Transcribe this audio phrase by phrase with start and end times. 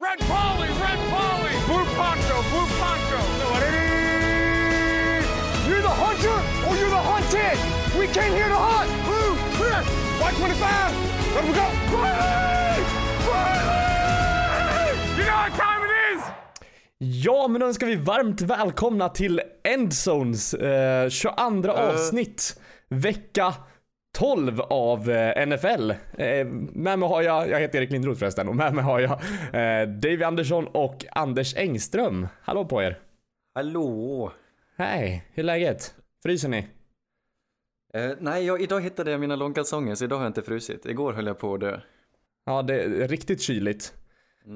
[0.00, 3.20] Red Polly, Red Polly, Blue Poncho, Blue Poncho.
[5.68, 7.58] You're the hunter or you're the hunted.
[7.98, 8.90] We came here to hunt.
[9.04, 9.82] Blue, clear.
[10.22, 11.34] White 25.
[11.34, 11.66] Let we go.
[12.00, 12.82] Riley!
[13.28, 14.88] Riley!
[15.18, 16.22] You know what time it is?
[16.98, 22.60] Ja, men då önskar vi varmt välkomna till Endzones eh, 22 avsnitt.
[22.88, 23.54] Vecka
[24.18, 25.90] 12 av eh, NFL.
[25.90, 29.12] Eh, med mig har jag, jag heter Erik Lindroth förresten, och med mig har jag
[29.12, 32.28] eh, Davy Andersson och Anders Engström.
[32.42, 32.98] Hallå på er.
[33.54, 34.32] Hallå!
[34.78, 35.94] Hej, hur är läget?
[36.22, 36.58] Fryser ni?
[37.94, 40.86] Eh, nej, jag, idag hittade jag mina långkalsonger så idag har jag inte frusit.
[40.86, 41.80] Igår höll jag på att dö.
[42.46, 43.94] Ja, det är riktigt kyligt.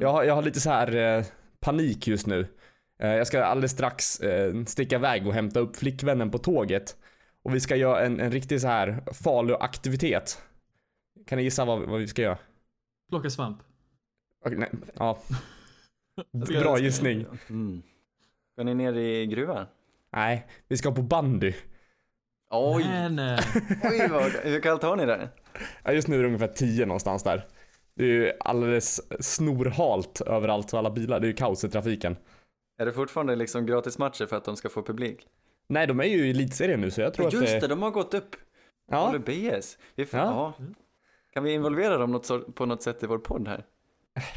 [0.01, 1.25] Jag, har- jag har lite så här eh,
[1.61, 2.47] panik just nu.
[3.01, 4.21] Eh, jag ska alldeles strax
[4.67, 6.97] sticka iväg och hämta upp flickvännen på tåget.
[7.45, 10.43] Och vi ska göra en, en riktig så här farlig aktivitet.
[11.27, 12.39] Kan ni gissa vad, vad vi ska göra?
[13.09, 13.59] Plocka svamp.
[14.45, 15.19] Okej, nej, ja.
[16.31, 17.27] Bra gissning.
[17.49, 17.83] Mm.
[18.53, 19.67] Ska ni ner i gruvan?
[20.13, 21.55] Nej, vi ska på bandy.
[22.51, 22.85] Oj!
[22.85, 23.39] Nej, nej.
[23.85, 25.29] Oj vad, hur kallt har ni det?
[25.83, 27.47] Ja, just nu är det ungefär 10 någonstans där.
[27.95, 31.21] Det är ju alldeles snorhalt överallt och alla bilar.
[31.21, 32.17] Det är ju kaos i trafiken.
[32.79, 35.27] Är det fortfarande liksom gratismatcher för att de ska få publik?
[35.67, 37.67] Nej, de är ju i elitserien nu så jag tror Ja, att just det...
[37.67, 38.37] de har gått upp.
[38.91, 39.79] Ja, Håller BS.
[39.95, 40.55] Vi får, Ja.
[40.59, 40.65] ja.
[41.33, 43.65] Kan vi involvera dem något, sort- på något sätt i vår podd här?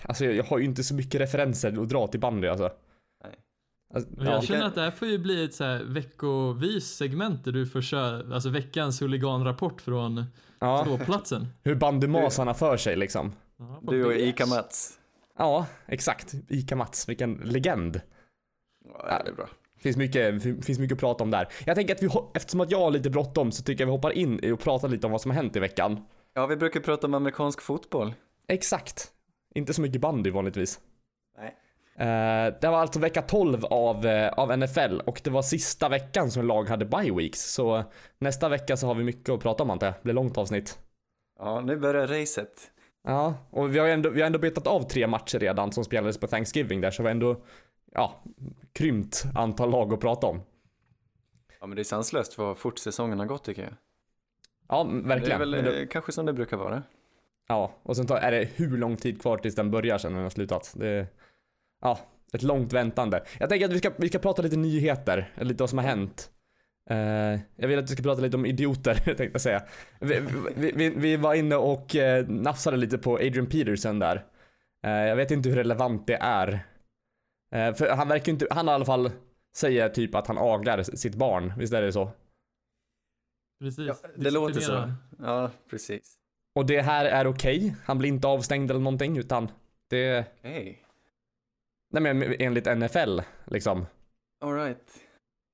[0.03, 2.71] alltså jag, jag har ju inte så mycket referenser att dra till bandy alltså.
[3.23, 3.33] Nej.
[3.93, 4.31] alltså Men ja.
[4.33, 7.65] jag känner att det här får ju bli ett så här veckovis segment där du
[7.67, 10.23] får köra, alltså veckans huliganrapport från
[10.59, 10.83] ja.
[10.85, 11.47] ståplatsen.
[11.63, 13.31] Hur bandymasarna för sig liksom.
[13.59, 14.21] Ja, Du och BS.
[14.21, 14.99] Ica-Mats.
[15.37, 16.33] Ja, exakt.
[16.49, 18.01] Ica-Mats, vilken legend.
[19.03, 19.49] Ja, det är bra.
[19.79, 21.47] Finns mycket, finns mycket att prata om där.
[21.65, 24.11] Jag tänker att vi, eftersom att jag har lite bråttom så tycker jag vi hoppar
[24.11, 26.05] in och pratar lite om vad som har hänt i veckan.
[26.33, 28.13] Ja, vi brukar prata om amerikansk fotboll.
[28.47, 29.11] Exakt.
[29.55, 30.79] Inte så mycket bandy vanligtvis.
[31.37, 31.55] Nej.
[31.99, 36.31] Eh, det var alltså vecka 12 av, eh, av NFL och det var sista veckan
[36.31, 37.53] som lag hade bye weeks.
[37.53, 37.83] Så
[38.19, 39.93] nästa vecka så har vi mycket att prata om antar jag.
[39.93, 40.79] Det blir långt avsnitt.
[41.39, 42.71] Ja, nu börjar racet.
[43.03, 46.17] Ja, och vi har ändå, vi har ändå betat av tre matcher redan som spelades
[46.17, 47.43] på Thanksgiving där så vi har ändå,
[47.91, 48.23] ja,
[48.73, 50.41] krympt antal lag att prata om.
[51.59, 53.73] Ja, men det är sanslöst vad fort säsongen har gått tycker jag.
[54.69, 55.39] Ja, Det är verkligen.
[55.39, 56.83] väl det- eh, kanske som det brukar vara.
[57.47, 60.17] Ja, och sen tar, är det hur lång tid kvar tills den börjar sen när
[60.19, 60.73] den har slutat.
[60.77, 61.07] Det är,
[61.81, 61.99] ja,
[62.33, 63.23] ett långt väntande.
[63.39, 65.85] Jag tänker att vi ska, vi ska prata lite nyheter, eller lite vad som har
[65.85, 66.31] hänt.
[66.89, 66.97] Eh,
[67.55, 69.63] jag vill att vi ska prata lite om idioter, tänkte jag säga.
[69.99, 70.19] Vi,
[70.55, 74.25] vi, vi, vi var inne och uh, nafsade lite på Adrian Peterson där.
[74.85, 76.59] Eh, jag vet inte hur relevant det är.
[77.51, 79.11] Eh, för han verkar inte, han i alla fall
[79.55, 82.11] säger typ att han aglar sitt barn, visst är det så?
[83.59, 83.87] Precis.
[83.87, 84.91] Ja, det låter så.
[85.19, 86.15] Ja, precis.
[86.55, 89.51] Och det här är okej, han blir inte avstängd eller någonting utan
[89.89, 90.83] det Okej.
[91.89, 93.85] Nej men enligt NFL liksom.
[94.41, 95.01] All right.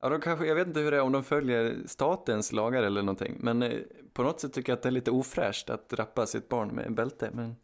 [0.02, 3.02] Ja, då kanske, jag vet inte hur det är om de följer statens lagar eller
[3.02, 3.80] någonting, men eh,
[4.14, 6.94] på något sätt tycker jag att det är lite ofräscht att rappa sitt barn med
[6.94, 7.56] bälte, men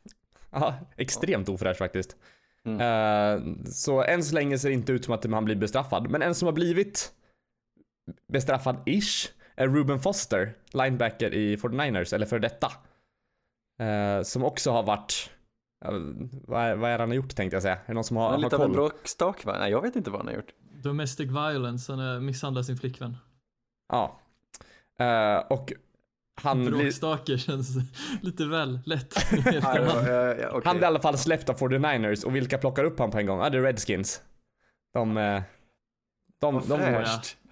[0.52, 2.18] Ja, extremt ofräscht faktiskt.
[2.70, 3.56] Mm.
[3.60, 6.10] Eh, så än så länge ser det inte ut som att han blir bestraffad.
[6.10, 7.12] Men en som har blivit
[8.34, 12.72] bestraffad-ish är Ruben Foster, linebacker i 49ers, eller för detta.
[13.80, 15.30] Eh, som också har varit,
[15.86, 15.92] ja,
[16.48, 17.76] vad, är, vad är det han har gjort tänkte jag säga?
[17.76, 18.76] Är det någon som har, han är har lite av en koll?
[18.76, 19.56] bråkstak va?
[19.60, 20.54] Nej, jag vet inte vad han har gjort.
[20.84, 23.18] Domestic violence, han har misshandlat sin flickvän.
[23.90, 24.20] Ja.
[25.00, 25.74] Eh, och
[26.44, 27.70] han blir, Bråkstake känns
[28.22, 29.14] lite väl lätt.
[29.46, 32.84] Ja, ja, ja, ja, han blir i alla fall släppt av 49ers och vilka plockar
[32.84, 33.40] upp han på en gång?
[33.40, 34.22] Ja, det är Redskins.
[34.94, 35.42] De, eh,
[36.42, 37.06] de, de, de,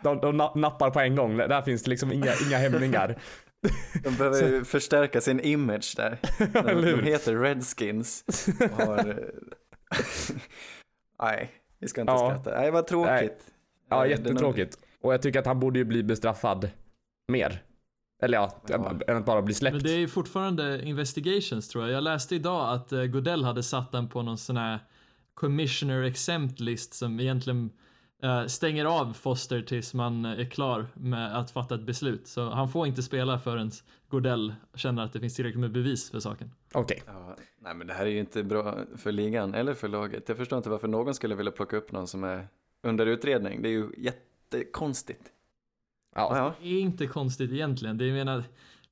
[0.03, 1.37] de, de na- nappar på en gång.
[1.37, 3.17] Där finns det liksom inga, inga hämningar.
[4.03, 6.17] De behöver ju förstärka sin image där.
[6.53, 8.23] De, de heter Redskins
[8.71, 8.97] och har...
[9.09, 9.15] eh,
[11.21, 12.29] Nej, vi ska inte Ja.
[12.41, 12.59] skratta.
[12.59, 13.39] Nej, vad tråkigt.
[13.89, 14.77] Ja, Eh, jättetråkigt.
[15.01, 16.69] Och jag tycker att han borde ju bli bestraffad
[17.31, 17.63] mer.
[18.19, 18.93] Eller ja, Ja.
[19.07, 19.73] än att bara bli släppt.
[19.73, 21.93] Men det är ju fortfarande investigations tror jag.
[21.93, 24.79] Jag läste idag att eh, Godell hade satt den på någon sån här
[25.33, 27.69] commissioner exempt list som egentligen
[28.23, 32.27] eh, stänger av Foster tills man är klar med att fatta ett beslut.
[32.27, 33.71] Så han får inte spela förrän
[34.09, 36.51] Godell känner att det finns tillräckligt med bevis för saken.
[36.73, 37.03] Okej.
[37.05, 40.23] Ja, nej men det här är ju inte bra för ligan eller för laget.
[40.29, 42.47] Jag förstår inte varför någon skulle vilja plocka upp någon som är
[42.83, 43.61] under utredning.
[43.61, 45.21] Det är ju jättekonstigt.
[46.17, 46.37] Ja.
[46.37, 47.97] Ja, Det är inte konstigt egentligen.
[47.97, 48.43] Det är, jag menar,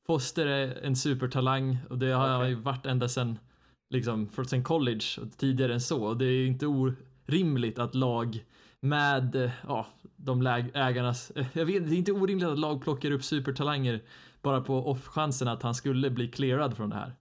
[0.07, 2.49] Foster är en supertalang och det har Okej.
[2.49, 3.39] ju varit ända sedan
[3.89, 6.03] liksom, sen college och tidigare än så.
[6.03, 8.43] Och det är inte orimligt att lag
[8.81, 12.81] med eh, ja, de läg- ägarnas, eh, jag vet det är inte orimligt att lag
[12.83, 14.01] plockar upp supertalanger
[14.41, 17.13] bara på off-chansen att han skulle bli clearad från det här.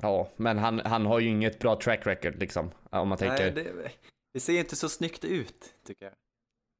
[0.00, 2.70] Ja, men han, han har ju inget bra track record liksom.
[2.90, 3.52] Om man tänker.
[3.54, 3.90] Nej, det,
[4.34, 6.14] det ser inte så snyggt ut, tycker jag.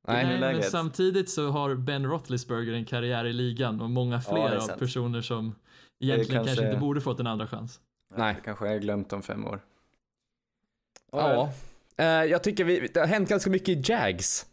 [0.07, 0.41] Nej.
[0.41, 4.57] Nej, men samtidigt så har Ben Roethlisberger en karriär i ligan och många fler är
[4.57, 5.55] av personer som
[6.01, 6.55] egentligen kanske...
[6.55, 7.81] kanske- inte borde fått en andra chans.
[8.17, 8.35] Nej.
[8.35, 9.61] Det kanske är glömt om fem år.
[11.13, 11.53] Ja.
[11.97, 14.47] Eh, jag tycker vi, det har hänt ganska mycket i Jags.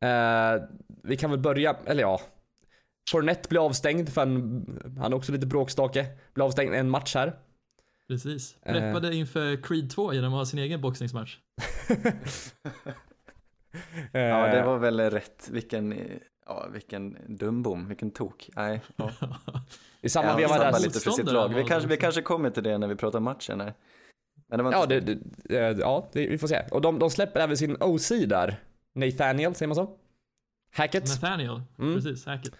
[0.00, 0.62] Eh,
[1.02, 2.20] vi kan väl börja, eller ja.
[3.10, 6.06] Fournette blir avstängd för han, han är också lite bråkstake.
[6.34, 7.38] Blir avstängd en match här.
[8.08, 8.56] Precis.
[8.62, 8.72] Eh.
[8.72, 11.38] Preppade inför Creed 2 genom att ha sin egen boxningsmatch.
[14.12, 15.48] Ja, Eh, det var väl rätt.
[15.52, 15.94] Vilken,
[16.46, 18.50] ja, vilken dumbom, vilken tok.
[18.56, 19.10] Nej, ja.
[20.00, 20.80] I samma Ja, veva där.
[20.80, 21.54] lite för sitt lag.
[21.54, 23.74] Vi kanske, vi kanske kommer till det när vi pratar matchen här.
[24.48, 25.18] Men det var Ja, det, det,
[25.58, 26.62] eh, ja det, vi får se.
[26.70, 28.56] Och de, de släpper även sin OC där.
[28.94, 29.96] Nathaniel, säger man så?
[30.76, 31.08] Hackett.
[31.08, 31.94] Nathaniel, Mm.
[31.94, 32.52] precis, säkert.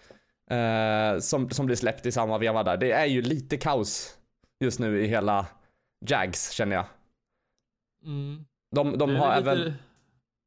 [0.51, 2.77] Eh, som, som blir släppt i samma veva där.
[2.77, 4.17] Det är ju lite kaos
[4.59, 5.45] just nu i hela
[6.05, 6.85] Jags känner jag.
[8.05, 8.45] Mm.
[8.75, 9.57] De, de har även...
[9.57, 9.73] lite...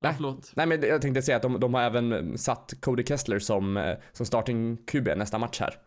[0.05, 0.17] Ja, Nej.
[0.17, 0.53] förlåt.
[0.57, 3.97] Nej men jag tänkte säga att de, de har även satt Cody Kessler som, eh,
[4.13, 5.79] som starting QB nästa match här.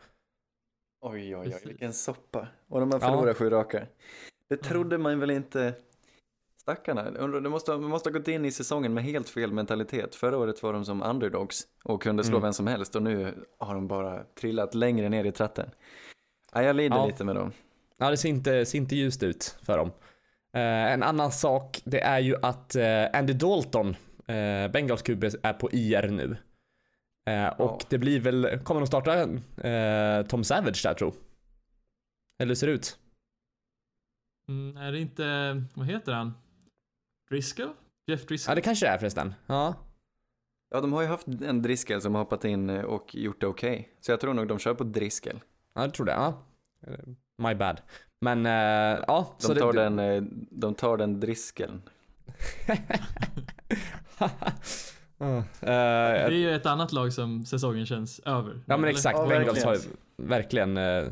[1.02, 2.48] Oj, oj, oj, vilken soppa.
[2.70, 3.08] Och de har Ja.
[3.08, 3.86] förlorat sju raka.
[4.50, 5.74] Det trodde man väl inte.
[6.62, 10.16] Stackarna, de måste, ha- de måste ha gått in i säsongen med helt fel mentalitet.
[10.16, 12.44] Förra året var de som underdogs och kunde slå Mm.
[12.44, 15.70] vem som helst och nu har de bara trillat längre ner i tratten.
[16.54, 17.06] Ja, jag lider Ja.
[17.08, 17.52] lite med dem.
[17.98, 19.92] Ja, det ser inte, ser inte ljust ut för dem.
[20.54, 23.96] Eh, en annan sak, det är ju att eh, Andy Dalton,
[24.28, 26.38] eh, Bengals QB, är på IR nu.
[27.26, 27.86] Eh, och Ja.
[27.90, 29.22] det blir väl, kommer de starta
[29.68, 31.14] eh, Tom Savage där tro?
[32.40, 33.00] Eller hur ser det ut?
[34.50, 36.34] Mm, är det inte, vad heter han?
[37.30, 37.70] Driscoll?
[38.08, 38.52] Jeff Driscoll?
[38.52, 39.34] Ja, det kanske det är förresten.
[39.48, 39.76] Ja.
[40.70, 43.48] Ja, de har ju haft en Driskel som har hoppat in eh, och gjort det
[43.48, 43.90] okej.
[44.00, 45.40] Så jag tror nog de kör på Driskel.
[45.74, 46.12] Ja, jag tror det.
[46.12, 46.44] Ja.
[46.88, 47.00] Eh,
[47.38, 47.82] My bad.
[48.22, 49.36] Men, eh, ja.
[49.40, 51.82] De så tar, det, den, de tar den Driskeln.
[55.20, 58.52] Eh, Det är ju ett annat lag som säsongen känns över.
[58.54, 58.88] Ja men eller?
[58.88, 59.78] exakt, Ja, Bengals har
[60.18, 60.78] verkligen.
[60.78, 61.04] eh,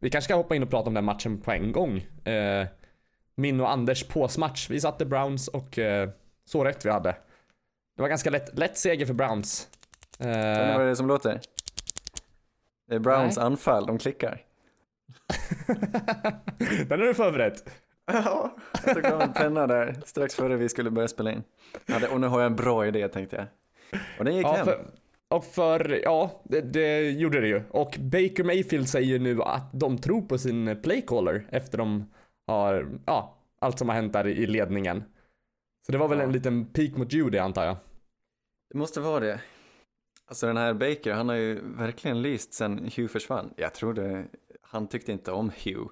[0.00, 2.66] Vi kanske ska hoppa in och prata om den matchen på en gång eh,
[3.34, 5.78] Min och Anders påsmatch, vi satte Browns och
[6.44, 7.10] så rätt vi hade
[7.96, 9.68] Det var ganska lätt, lätt seger för Browns
[10.18, 11.40] ni vad eh, det är som låter?
[12.88, 13.46] Det är Browns Nej.
[13.46, 14.42] anfall, de klickar.
[16.88, 17.70] Den är du förberett
[18.12, 21.42] Ja, jag tog fram en penna där strax före vi skulle börja spela in.
[21.86, 23.46] Ja, det, och nu har jag en bra idé tänkte jag.
[24.18, 24.64] Och den gick ja, hem.
[24.64, 24.86] för,
[25.28, 29.98] Och för, ja det, det gjorde det ju Och Baker Mayfield säger nu att de
[29.98, 32.10] tror på sin playcaller efter de
[32.46, 35.04] har, ja Allt som har hänt där i ledningen
[35.86, 36.24] Så det var väl Ja.
[36.24, 37.76] en liten peak mot Judy antar jag
[38.72, 39.40] Det måste vara det.
[40.26, 43.54] Alltså den här Baker, han har ju verkligen lyst sen Hugh försvann.
[43.56, 44.24] Jag trodde,
[44.62, 45.88] han tyckte inte om Hugh.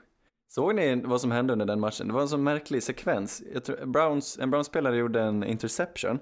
[0.48, 2.08] Såg ni vad som hände under den matchen?
[2.08, 3.42] Det var en så märklig sekvens.
[3.64, 6.18] Tror, Browns, en Browns-spelare gjorde en interception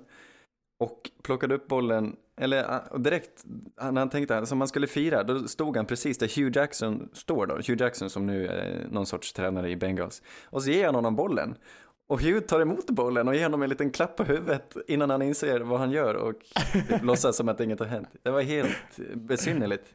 [0.79, 3.45] och plockade upp bollen, eller ah, direkt
[3.77, 7.47] när han tänkte som man skulle fira, då stod han precis där Hugh Jackson står
[7.47, 7.55] då.
[7.55, 10.23] Hugh Jackson som nu är någon sorts tränare i Bengals.
[10.45, 11.57] Och så ger han honom bollen.
[12.09, 15.23] Och Hugh tar emot bollen och ger honom en liten klapp på huvudet innan han
[15.23, 16.35] inser vad han gör och
[17.03, 18.09] låtsas som att inget har hänt.
[18.23, 19.95] Det var helt besynnerligt.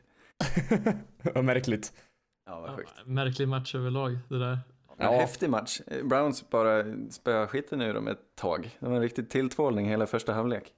[1.33, 1.93] Vad märkligt
[2.51, 4.59] Ja, Ja, märklig match överlag det där.
[4.98, 5.12] Ja.
[5.12, 5.81] Häftig match.
[6.03, 8.77] Browns bara spöade skiten ur dem ett tag.
[8.80, 10.74] Det var en riktig tilltvålning hela första halvlek.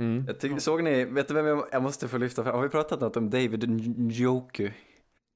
[0.00, 0.24] mm.
[0.26, 2.54] Jag tyckte, såg ni, vet du vem jag, jag måste få lyfta fram?
[2.54, 4.70] Har vi pratat något om David Njoku?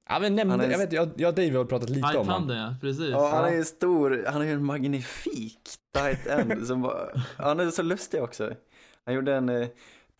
[0.08, 2.56] Ja men nämnde, är- jag vet, jag, jag och David har pratat lite om honom.
[2.56, 3.10] Ja, precis.
[3.10, 5.58] Ja, han är ju stor, han är ju en magnifik
[5.94, 8.52] tight end som var, han är så lustig också.
[9.04, 9.68] Han gjorde en eh,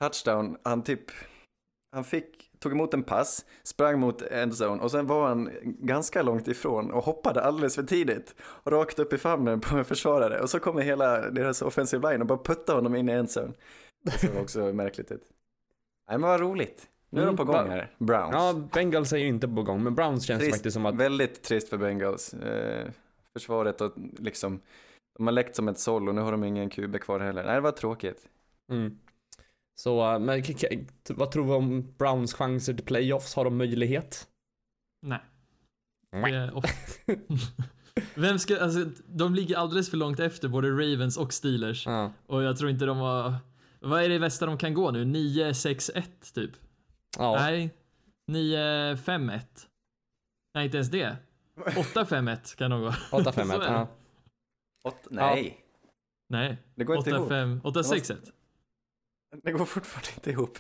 [0.01, 1.11] touchdown, han typ,
[1.93, 6.49] han fick, tog emot en pass, sprang mot endzone och sen var han ganska långt
[6.49, 10.61] ifrån och hoppade alldeles för tidigt rakt upp i famnen på en försvarare och så
[10.61, 13.53] kommer hela deras offensive line och bara puttade honom in i endzone.
[14.05, 15.23] Det såg också märkligt ut.
[16.09, 16.89] Nej men vad roligt.
[17.11, 18.33] Nu är Mm, de på gång va- här, Browns.
[18.33, 20.57] Ja, Bengals är ju inte på gång, men Browns känns Trist.
[20.57, 22.35] faktiskt som att, Väldigt trist för Bengals.
[22.35, 22.87] Eh,
[23.33, 24.61] försvaret och liksom,
[25.19, 27.45] de har läckt som ett såll och nu har de ingen QB kvar heller.
[27.45, 28.29] Nej, det var tråkigt.
[28.73, 28.99] mm.
[29.79, 30.43] Så, men
[31.09, 33.35] vad tror vi om Browns chanser till playoffs?
[33.35, 34.29] Har de möjlighet?
[35.03, 35.21] Nej.
[38.15, 41.87] Vem ska, alltså, de ligger alldeles för långt efter både Ravens och Steelers.
[41.87, 42.13] Ja.
[42.27, 43.35] Och jag tror inte de har...
[43.81, 45.05] Vad är det bästa de kan gå nu?
[45.05, 46.51] 9-6-1 typ?
[47.19, 47.37] ja.
[47.39, 47.71] Nej.
[48.33, 49.41] 9-5-1.
[50.55, 51.17] Nej, inte ens det.
[51.57, 52.91] 8-5-1 kan de gå.
[52.91, 53.33] 8-5-1.
[53.47, 53.65] Så är det.
[53.65, 53.89] ja.
[54.85, 55.67] Åt, nej,
[56.29, 57.31] Nej, det går inte ihop.
[57.31, 58.33] 8-5, 8-6-1.
[59.43, 60.59] Det går fortfarande inte ihop.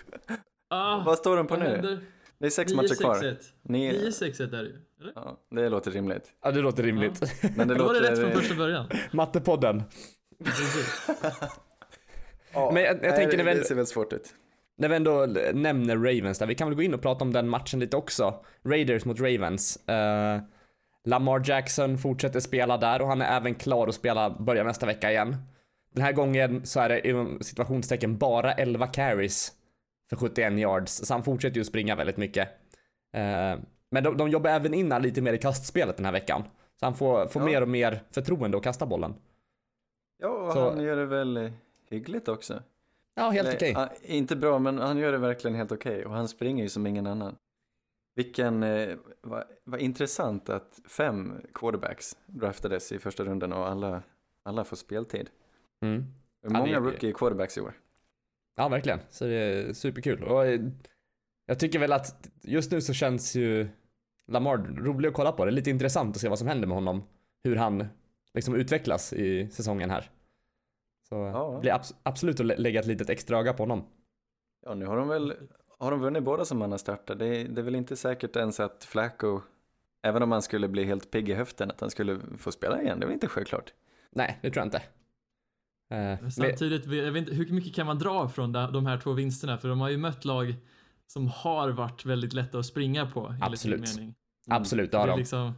[0.70, 1.64] Ah, Vad står de på nu?
[1.64, 2.00] händer?
[2.38, 3.14] Det är sex matcher kvar.
[3.14, 3.36] 9-6-1.
[3.62, 4.76] Ni, 9-6-1 är det ju.
[5.00, 5.12] Eller?
[5.14, 6.32] ja, det låter rimligt.
[6.42, 7.20] Ja, det låter rimligt.
[7.56, 8.22] Men det Då var det rätt låter...
[8.22, 8.86] från första början.
[9.12, 9.82] Mattepodden.
[12.52, 14.34] Ja, Men jag- jag nej, tänker när vi- Det ser väldigt svårt ut.
[14.78, 17.48] När vi ändå nämner Ravens där, vi kan väl gå in och prata om den
[17.48, 18.44] matchen lite också.
[18.64, 19.88] Raiders mot Ravens.
[19.88, 20.40] Eh,
[21.04, 25.10] Lamar Jackson fortsätter spela där och han är även klar att spela, börja nästa vecka
[25.10, 25.36] igen.
[25.96, 29.52] Den här gången så är det inom situationstecken bara 11 carries
[30.10, 32.48] för 71 yards, så han fortsätter ju att springa väldigt mycket.
[33.12, 33.58] Eh,
[33.90, 36.42] men de, de jobbar även in lite mer i kastspelet den här veckan.
[36.80, 37.46] Så han får, får Ja.
[37.46, 39.14] mer och mer förtroende att kasta bollen.
[40.18, 41.52] Ja, och Så- han gör det väl
[41.90, 42.62] hyggligt också.
[43.14, 43.74] Ja, helt okej.
[43.76, 46.06] ah, inte bra, men han gör det verkligen helt okej.
[46.06, 47.36] Och han springer ju som ingen annan.
[48.14, 54.02] Vilken, eh, vad, vad intressant att fem quarterbacks draftades i första rundan och alla,
[54.42, 55.30] alla får speltid.
[55.82, 56.04] Mm.
[56.42, 57.74] Ja, många det- rookie quarterbacks i år.
[58.56, 58.98] Ja, verkligen.
[59.10, 60.22] Så det är superkul.
[60.24, 60.60] Och eh,
[61.46, 63.68] jag tycker väl att just nu så känns ju
[64.28, 65.44] Lamar rolig att kolla på.
[65.44, 67.02] Det är lite intressant att se vad som händer med honom.
[67.44, 67.88] Hur han
[68.34, 70.10] liksom utvecklas i säsongen här.
[71.08, 71.52] Så Ja.
[71.54, 73.84] det blir abs- absolut att lä- lägga ett litet extra öga på honom.
[74.66, 75.34] Ja, nu har de väl,
[75.78, 77.18] har de vunnit båda som man har startat.
[77.18, 79.40] Det, är- det är väl inte säkert ens att Flacco,
[80.02, 83.00] även om han skulle bli helt pigg i höften, att han skulle få spela igen.
[83.00, 83.72] Det är väl inte självklart.
[84.10, 84.82] Nej, det tror jag inte.
[85.90, 88.86] Eh, Men men, Samtidigt, jag vet inte, hur mycket kan man dra från de de
[88.86, 89.58] här två vinsterna?
[89.58, 90.54] För de har ju mött lag
[91.06, 93.80] som har varit väldigt lätta att springa på, Absolut.
[93.80, 94.14] min mening.
[94.50, 95.18] absolut, det har det är de.
[95.18, 95.52] liksom,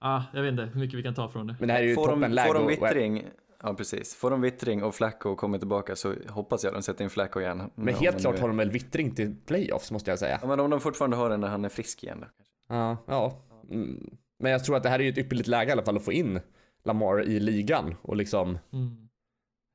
[0.00, 1.56] ah, jag vet inte hur mycket vi kan ta från det.
[1.58, 3.24] Men det här är ju Får de, får de och- vittring,
[3.62, 7.10] ja precis, får de vittring och Flacco kommer tillbaka så hoppas jag de sätter in
[7.10, 7.58] Flacco igen.
[7.74, 10.38] Men Om helt klart nu- har de väl vittring till playoffs måste jag säga.
[10.42, 12.26] Ja, men om de fortfarande har den när han är frisk igen då.
[12.68, 13.42] Ja, ja.
[13.70, 14.10] Mm.
[14.38, 16.04] Men jag tror att det här är ju ett ypperligt läge i alla fall att
[16.04, 16.40] få in
[16.84, 19.01] Lamar i ligan och liksom Mm.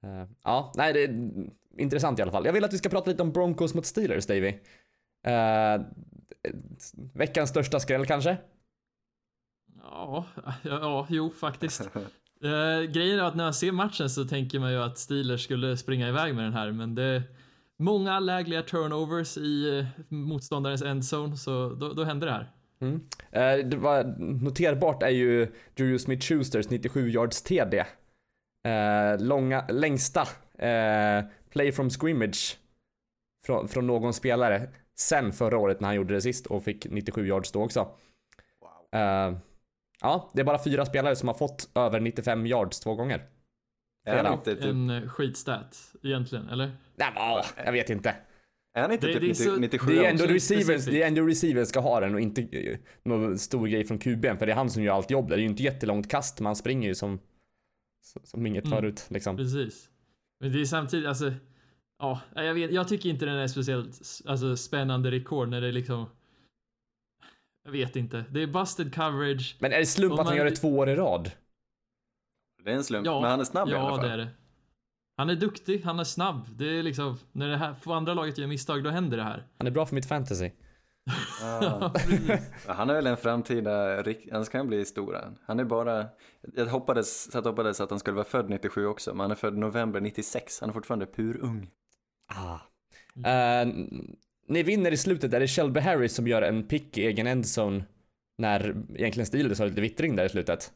[0.04, 1.34] Eh, ja, nej det är
[1.78, 2.46] intressant i alla fall.
[2.46, 4.54] Jag vill att vi ska prata lite om Broncos mot Steelers, Davy.
[5.28, 5.86] Uh,
[7.14, 8.38] veckans största skräll kanske?
[9.84, 11.82] Ja, ja, ja, jo faktiskt.
[12.44, 15.78] Eh, grejen är att när jag ser matchen så tänker man ju att Steelers skulle
[15.78, 17.24] springa iväg med den här, men det är
[17.78, 22.52] många lägliga turnovers i motståndarens endzone, så då, då händer det här.
[22.80, 23.02] Mm.
[23.32, 27.86] Eh, det var noterbart är ju Drew Smith-Schusters 97 yards TD.
[28.68, 30.22] Eh, långa, längsta
[30.60, 32.58] eh, play from scrimmage
[33.46, 34.70] från, från någon spelare
[35.00, 37.80] sen förra året när han gjorde det sist och fick 97 yards då också.
[38.96, 39.38] Eh,
[40.02, 43.26] ja, det är bara fyra spelare som har fått över 95 yards två gånger.
[44.08, 46.72] Är han inte typ, En eh, skitstat egentligen, eller?
[46.96, 48.16] Nej, åh, jag vet inte.
[48.78, 51.04] är han inte Det- typ det är så- 90, 97 Det är ändå receivers, det
[51.04, 54.46] är ändå receivers ska ha den och inte eh, någon stor grej från QB'n för
[54.46, 55.30] det är han som gör allt jobb.
[55.30, 55.36] där.
[55.36, 57.20] Det är ju inte jättelångt kast, man springer ju som,
[58.24, 58.78] som inget Mm.
[58.78, 59.38] förut liksom.
[59.38, 59.90] Precis.
[60.40, 61.34] Men det är samtidigt, alltså,
[62.00, 65.72] ja, jag vet, jag tycker inte den är speciellt alltså, spännande rekord när det är
[65.72, 66.06] liksom,
[67.64, 68.24] jag vet inte.
[68.32, 69.56] Det är busted coverage.
[69.60, 71.32] Men är det slump Om att han man- gör det två år i rad?
[72.64, 74.06] Det är en slump, Ja, men han är snabb i alla Ja, fall.
[74.08, 74.28] det är det.
[75.18, 76.48] Han är duktig, han är snabb.
[76.58, 79.48] Det är liksom, när det här, får andra laget gör misstag, då händer det här.
[79.58, 80.52] Han är bra för mitt fantasy.
[81.44, 81.92] Ah.
[82.68, 85.60] Han är väl en framtida, rik- han ska bli stor han.
[85.60, 86.06] Är bara,
[86.56, 89.36] jag hoppades, så att hoppades att han skulle vara född 97 också, men han är
[89.36, 91.70] född november 96, han är fortfarande purung.
[92.36, 92.60] Ah.
[93.30, 93.68] Eh,
[94.48, 97.28] ni vinner i slutet, där det är Shelby Harris som gör en pick i egen
[97.28, 97.84] endzone
[98.38, 100.72] när egentligen Steelers har lite vittring där i slutet.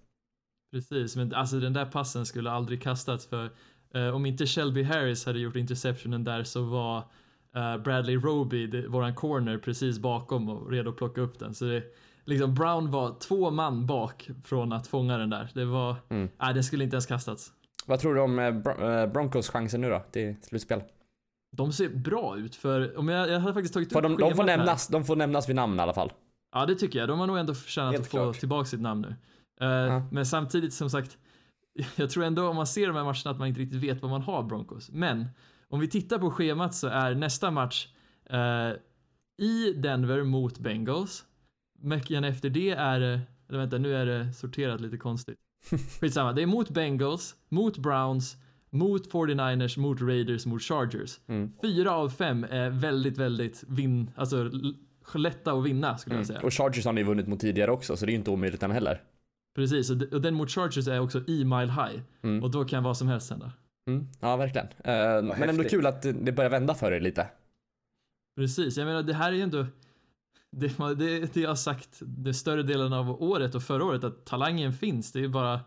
[0.74, 3.50] Precis, men alltså den där passen skulle aldrig kastats för
[3.94, 7.04] eh, om inte Shelby Harris hade gjort interceptionen där så var
[7.84, 11.54] Bradley Roby, våran corner, precis bakom och redo att plocka upp den.
[11.54, 11.84] Så det,
[12.26, 15.50] liksom Brown var två man bak från att fånga den där.
[15.54, 16.30] Det var, Mm.
[16.42, 17.52] nej den skulle inte ens kastats.
[17.86, 18.46] Vad tror du om eh,
[18.90, 20.82] eh, Broncos chanser nu då till slutspel?
[21.58, 24.36] De ser bra ut för, om jag, jag hade faktiskt tagit Får upp de, de,
[24.36, 24.58] får här.
[24.58, 26.12] nämnas, de får nämnas vid namn i alla fall.
[26.54, 27.08] Ja, det tycker jag.
[27.10, 28.40] De har nog ändå förtjänat Helt att få klart.
[28.40, 29.16] tillbaka sitt namn nu.
[29.66, 30.02] Eh, Ja.
[30.12, 31.18] Men samtidigt, som sagt,
[31.96, 34.12] jag tror ändå om man ser de här matcherna att man inte riktigt vet vad
[34.12, 34.90] man har Broncos.
[34.92, 35.28] Men
[35.72, 37.88] om vi tittar på schemat så är nästa match
[38.30, 38.72] eh,
[39.38, 41.26] i Denver mot Bengals.
[41.80, 45.38] Veckan efter det är det, eller vänta, nu är det sorterat lite konstigt.
[46.02, 48.38] Skitsamma, det är mot Bengals, mot Browns,
[48.70, 51.20] mot 49ers, mot Raiders, mot Chargers.
[51.28, 51.52] Mm.
[51.62, 54.50] Fyra av fem är väldigt, väldigt vinn, alltså
[55.14, 56.42] lätta att vinna skulle jag säga.
[56.42, 58.72] Och Chargers har ni vunnit mot tidigare också, så det är ju inte omöjligt den
[58.72, 59.02] heller.
[59.56, 62.02] Precis, och den mot Chargers är också i Mile High.
[62.22, 62.44] Mm.
[62.44, 63.52] Och då kan vad som helst hända.
[63.94, 64.08] Mm.
[64.20, 64.68] Ja, verkligen.
[64.68, 65.70] Eh, men ändå häftigt.
[65.72, 67.28] kul att det- börjar vända för er lite.
[68.36, 69.66] Precis, jag menar det här är ju ändå
[70.52, 70.68] det,
[70.98, 74.74] det, det jag har sagt det större delen av året och förra året att talangen
[74.74, 75.12] finns.
[75.12, 75.60] Det är bara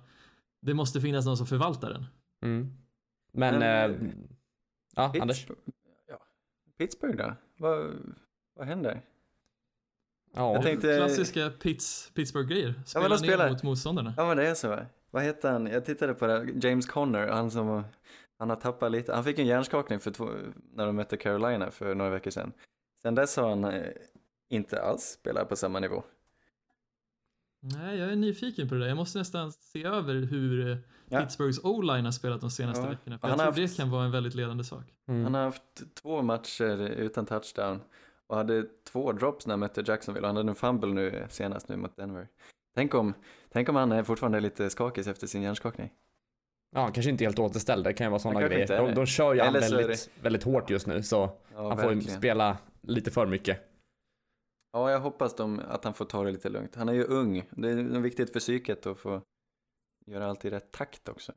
[0.62, 2.04] det måste finnas någon som förvaltar den.
[2.44, 2.76] Mm.
[3.32, 4.10] Men, Men, eh,
[4.96, 5.36] ja, Anders?
[5.46, 5.60] Pittsburgh,
[6.08, 6.18] ja.
[6.78, 7.34] Pittsburgh då?
[7.56, 7.90] Vad,
[8.56, 9.00] vad händer?
[10.34, 10.54] Ja.
[10.54, 10.96] Jag tänkte...
[10.96, 12.74] Klassiska Pitts, Pittsburgh-grejer.
[12.86, 14.14] Spela de ner spelar- mot motståndarna.
[14.16, 14.78] Ja men det är så.
[15.14, 15.18] Va?
[15.20, 15.66] Vad hette han?
[15.66, 16.46] Jag tittade på det.
[16.68, 17.84] James Conner, han som
[18.38, 19.12] han har tappat lite.
[19.14, 20.28] Han fick en hjärnskakning för två,
[20.72, 22.52] när de mötte Carolina för några veckor sedan.
[23.02, 23.82] Sen dess har han eh,
[24.48, 26.02] inte alls spelat på samma nivå.
[27.60, 28.88] Nej, jag är nyfiken på det där.
[28.88, 30.76] Jag måste nästan se över hur eh,
[31.08, 31.20] Ja.
[31.20, 32.90] Pittsburghs o-line har spelat de senaste Ja.
[32.90, 33.18] veckorna.
[33.18, 34.84] För Han jag tror det haft- kan vara en väldigt ledande sak.
[35.08, 35.24] Mm.
[35.24, 37.80] Han har haft två matcher utan touchdown
[38.26, 41.76] och hade två drops när han mötte Jacksonville han hade en fumble nu senast nu
[41.76, 42.28] mot Denver.
[42.74, 43.14] Tänk om,
[43.52, 45.92] tänk om han är fortfarande lite skakig efter sin hjärnskakning.
[46.76, 47.84] Ja, kanske inte helt återställd.
[47.84, 48.62] Det kan ju vara sådana Han grejer.
[48.62, 51.16] inte är De, de kör ju han är väldigt, väldigt hårt just nu så
[51.54, 52.18] Ja, han får verkligen.
[52.18, 53.60] spela lite för mycket.
[54.72, 56.74] Ja, jag hoppas de, att han får ta det lite lugnt.
[56.74, 57.48] Han är ju ung.
[57.50, 59.22] Det är viktigt för psyket att få
[60.06, 61.32] göra allt i rätt takt också.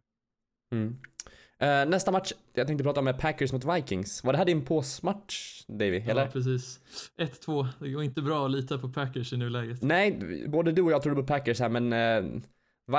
[0.76, 0.98] Mm.
[1.60, 4.24] Eh, nästa match, jag tänkte prata om är Packers mot Vikings.
[4.24, 5.98] Var det här din påsmatch, Davy?
[6.00, 6.26] Eller?
[6.26, 6.80] Ja, precis.
[7.18, 7.68] 1-2.
[7.80, 9.82] Det går inte bra att lita på Packers i nuläget.
[9.82, 12.42] Nej, både du och jag trodde på Packers här, men eh,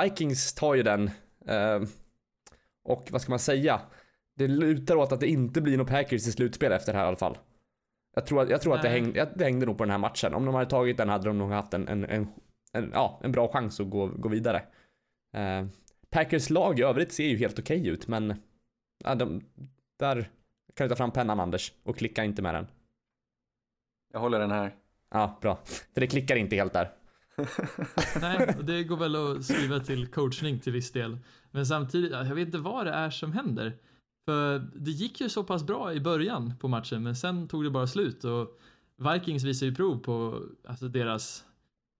[0.03, 1.07] Vikings tar ju den.
[1.47, 1.81] Eh,
[2.83, 3.81] och vad ska man säga?
[4.35, 7.07] Det lutar åt att det inte blir någon Packers i slutspel efter det här i
[7.07, 7.37] alla fall.
[8.15, 10.33] Jag tror, att- jag tror att det hängde, det hängde nog på den här matchen.
[10.33, 12.27] Om de hade tagit den hade de nog haft en, en, en,
[12.73, 14.61] en, ja, en bra chans att gå, gå vidare.
[16.09, 18.35] Packers lag i övrigt ser ju helt okej ut, men
[19.03, 19.41] ja, de,
[19.99, 20.29] där
[20.75, 22.67] kan du ta fram pennan Anders och klicka inte med den.
[24.13, 24.75] Jag håller den här.
[25.09, 25.59] Ja, bra.
[25.93, 26.91] För det klickar inte helt där.
[28.21, 31.17] Nej, det går väl att skriva till coachning till viss del.
[31.51, 33.77] Men samtidigt, jag vet inte vad det är som händer.
[34.25, 37.69] För det gick ju så pass bra i början på matchen, men sen tog det
[37.69, 38.59] bara slut och
[39.13, 41.45] Vikings visar ju prov på alltså deras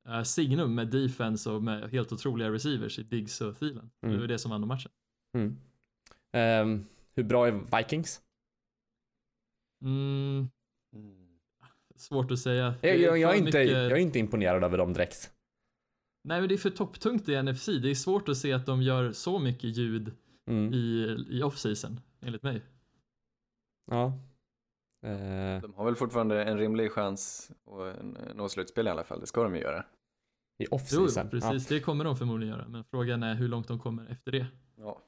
[0.08, 3.90] eh, signum med defense och med helt otroliga receivers i Diggs och Thielen.
[4.02, 4.16] Mm.
[4.16, 4.92] Det var det som vann matchen.
[5.34, 5.58] Mm.
[6.32, 8.22] Ehm, hur bra är Vikings?
[9.82, 10.50] Mm,
[11.96, 12.76] svårt att säga.
[12.82, 15.32] Jag, jag, jag, är inte, mycket- jag är inte imponerad över dem direkt.
[16.24, 17.66] Nej, men det är för topptungt i NFC.
[17.66, 20.12] Det är svårt att se att de gör så mycket ljud
[20.50, 20.74] Mm.
[20.74, 20.78] i,
[21.30, 22.62] i off-season, enligt mig.
[23.92, 24.06] Ja.
[25.06, 29.20] Eh, De har väl fortfarande en rimlig chans att nå slutspel i alla fall.
[29.20, 29.80] Det ska de ju göra.
[30.60, 31.30] I Jo, off-season.
[31.30, 31.68] precis.
[31.68, 32.68] Det kommer de förmodligen göra.
[32.68, 34.48] Men frågan är hur långt de kommer efter det.
[34.76, 35.02] Ja.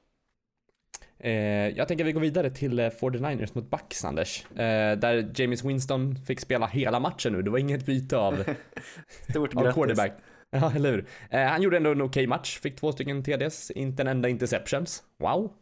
[1.24, 1.32] Eh,
[1.68, 4.44] jag tänker att vi går vidare till eh, 49ers mot Bucks, Anders.
[4.50, 7.42] Eh, där James Winston fick spela hela matchen nu.
[7.42, 8.44] Det var inget byte av,
[9.30, 10.12] Stort av quarterback.
[10.50, 11.06] Ja, eller hur?
[11.30, 12.58] Eh, han gjorde ändå en okej match.
[12.60, 15.02] Fick två stycken TDs, inte en enda interceptions.
[15.18, 15.52] Wow.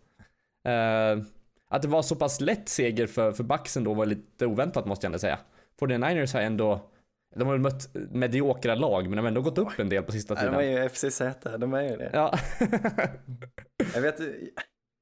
[0.64, 1.18] Eh,
[1.70, 5.04] att det var så pass lätt seger för, för Bucks ändå var lite oväntat måste
[5.04, 5.38] jag ändå säga.
[5.80, 6.90] 49ers har ändå,
[7.36, 10.12] de har väl mött mediokra lag men de har ändå gått upp en del på
[10.12, 10.76] sista Ja, de tiden.
[10.76, 11.20] är ju FCZ,
[11.58, 12.10] de är ju det.
[12.12, 12.38] Ja.
[13.94, 14.20] Jag vet,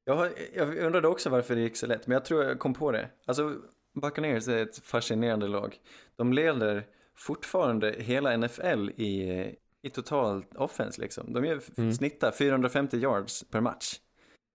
[0.08, 2.92] jag, jag undrade också varför det gick så lätt, men jag tror jag kom på
[2.92, 3.08] det.
[3.26, 3.54] Alltså,
[4.02, 5.76] Buccaneers är ett fascinerande lag.
[6.16, 11.32] De leder fortfarande hela NFL i, i total offense liksom.
[11.32, 11.92] De gör, Mm.
[11.92, 13.94] snittar 450 yards per match.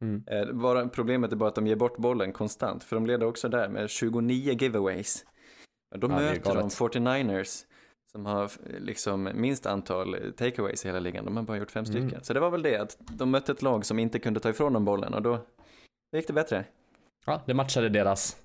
[0.02, 0.24] Mm.
[0.28, 3.50] Eh, bara problemet är bara att de ger bort bollen konstant, för de leder också
[3.50, 5.26] där med 29 giveaways.
[5.96, 6.74] Då Ja, möter de galet.
[6.74, 7.64] 49ers
[8.16, 11.26] som har liksom minst antal takeaways i hela ligan.
[11.26, 12.02] De har bara gjort fem Mm.
[12.10, 12.24] stycken.
[12.24, 14.74] Så det var väl det, att de mötte ett lag som inte kunde ta ifrån
[14.74, 15.38] dem bollen och då,
[16.12, 16.66] då gick det bättre.
[17.26, 18.38] ja, det matchade deras.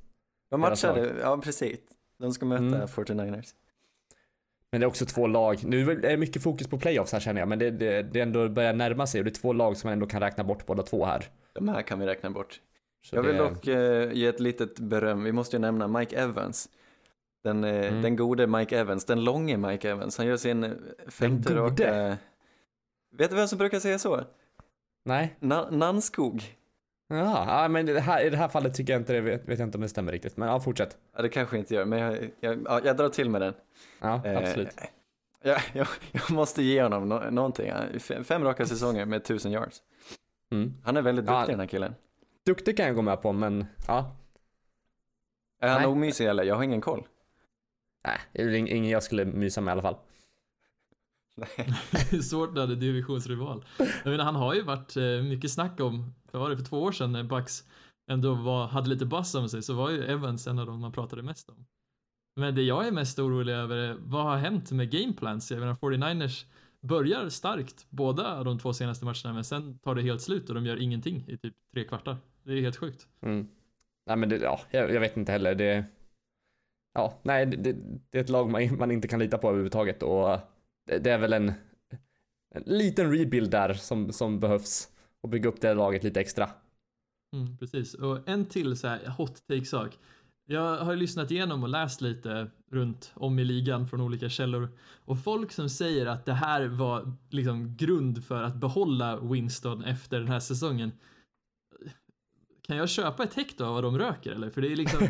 [0.50, 1.78] De Deras matchade, ja precis.
[2.18, 2.86] De ska möta Mm.
[2.88, 3.54] 49ers.
[4.72, 5.58] Men det är också två lag.
[5.64, 8.48] Nu är det mycket fokus på playoffs här känner jag, men det, det, det ändå
[8.48, 10.82] börjar närma sig och det är två lag som man ändå kan räkna bort båda
[10.82, 11.24] två här.
[11.52, 12.60] De här kan vi räkna bort.
[13.02, 15.24] Så Jag vill det, dock eh, ge ett litet beröm.
[15.24, 16.68] Vi måste ju nämna Mike Evans.
[17.44, 18.02] Den, eh, Mm.
[18.02, 20.18] den gode Mike Evans, den långe Mike Evans.
[20.18, 20.70] Han gör sin eh,
[21.08, 22.16] femte raka...
[23.16, 24.20] Vet du vem som brukar säga så?
[25.04, 25.36] Nej.
[25.40, 26.54] Na- Nannskog.
[27.08, 29.58] Ja, ja, men det här, i det här fallet tycker jag inte det, vet, vet
[29.58, 30.36] jag inte om det stämmer riktigt.
[30.36, 30.96] Men ja, fortsätt.
[31.16, 33.54] Ja, det kanske inte gör, men jag, jag, ja, jag drar till med den.
[34.00, 34.68] Ja, Eh, absolut.
[35.42, 37.72] Jag, jag, jag måste ge honom no- någonting.
[37.98, 39.82] Fem, fem raka säsonger med tusen yards.
[40.52, 40.74] Mm.
[40.84, 41.38] Han är väldigt Ja.
[41.38, 41.94] duktig den här killen.
[42.46, 44.16] Duktig kan jag gå med på, men ja.
[45.60, 46.42] Är han omysig eller?
[46.44, 47.06] Jag har ingen koll.
[48.04, 49.96] Nej, ing- ingen jag skulle mysa med i alla fall.
[51.36, 52.22] Nej.
[52.22, 53.64] Svårt när det är divisionsrival.
[53.78, 56.82] Jag menar, han har ju varit eh, mycket snack om, vad var det, för två
[56.82, 57.64] år sedan när Bucks
[58.10, 60.92] ändå var, hade lite buzz om sig så var ju Evans en av dem man
[60.92, 61.66] pratade mest om.
[62.36, 65.50] Men det jag är mest orolig över är vad har hänt med gameplans?
[65.50, 66.44] Jag menar 49ers
[66.80, 70.66] börjar starkt båda de två senaste matcherna men sen tar det helt slut och de
[70.66, 72.16] gör ingenting i typ tre kvartar.
[72.42, 73.06] Det är helt sjukt.
[73.20, 73.48] Mm.
[74.06, 75.54] Nej, men det, ja, jag, jag vet inte heller.
[75.54, 75.84] Det,
[76.98, 77.76] ja, nej, det, det,
[78.10, 80.40] det är ett lag man, man inte kan lita på överhuvudtaget och eh,
[80.86, 81.52] det, det är väl en,
[82.54, 84.88] en liten rebuild där som, som behövs
[85.22, 86.50] och bygga upp det laget lite extra.
[87.36, 87.94] Mm, precis.
[87.94, 89.98] Och en till så här hot take sak.
[90.46, 94.68] Jag har ju lyssnat igenom och läst lite runt om i ligan från olika källor
[95.04, 100.18] och folk som säger att det här var liksom grund för att behålla Winston efter
[100.18, 100.92] den här säsongen.
[102.68, 104.50] Kan jag köpa ett hekto av vad de röker eller?
[104.50, 105.00] För det är liksom,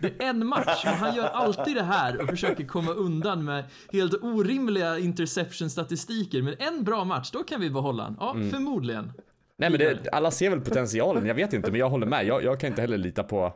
[0.00, 3.64] det är en match och han gör alltid det här och försöker komma undan med
[3.92, 6.42] helt orimliga interception-statistiker.
[6.42, 8.16] Men en bra match, då kan vi behålla han.
[8.20, 9.12] Ja, förmodligen.
[9.56, 12.26] Nej men det, alla ser väl potentialen, jag vet inte men jag håller med.
[12.26, 13.52] Jag, jag kan inte heller lita på,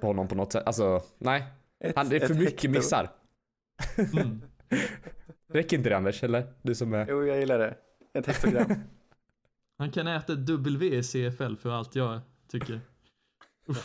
[0.00, 0.66] på honom på något sätt.
[0.66, 1.44] Alltså, nej.
[1.96, 3.10] Han, det är för mycket missar.
[3.96, 4.42] Mm.
[5.52, 6.46] Räcker inte det Anders, eller?
[6.62, 7.06] Du som är...
[7.08, 7.74] Jo, jag gillar det.
[8.14, 8.74] Ett hektogram.
[9.78, 12.80] Han kan äta ett W i CFL för allt jag tycker
[13.68, 13.76] uh.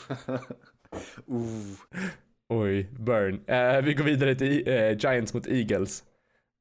[2.49, 3.41] Oj, burn.
[3.47, 6.03] Eh, vi går vidare till eh, Giants mot Eagles.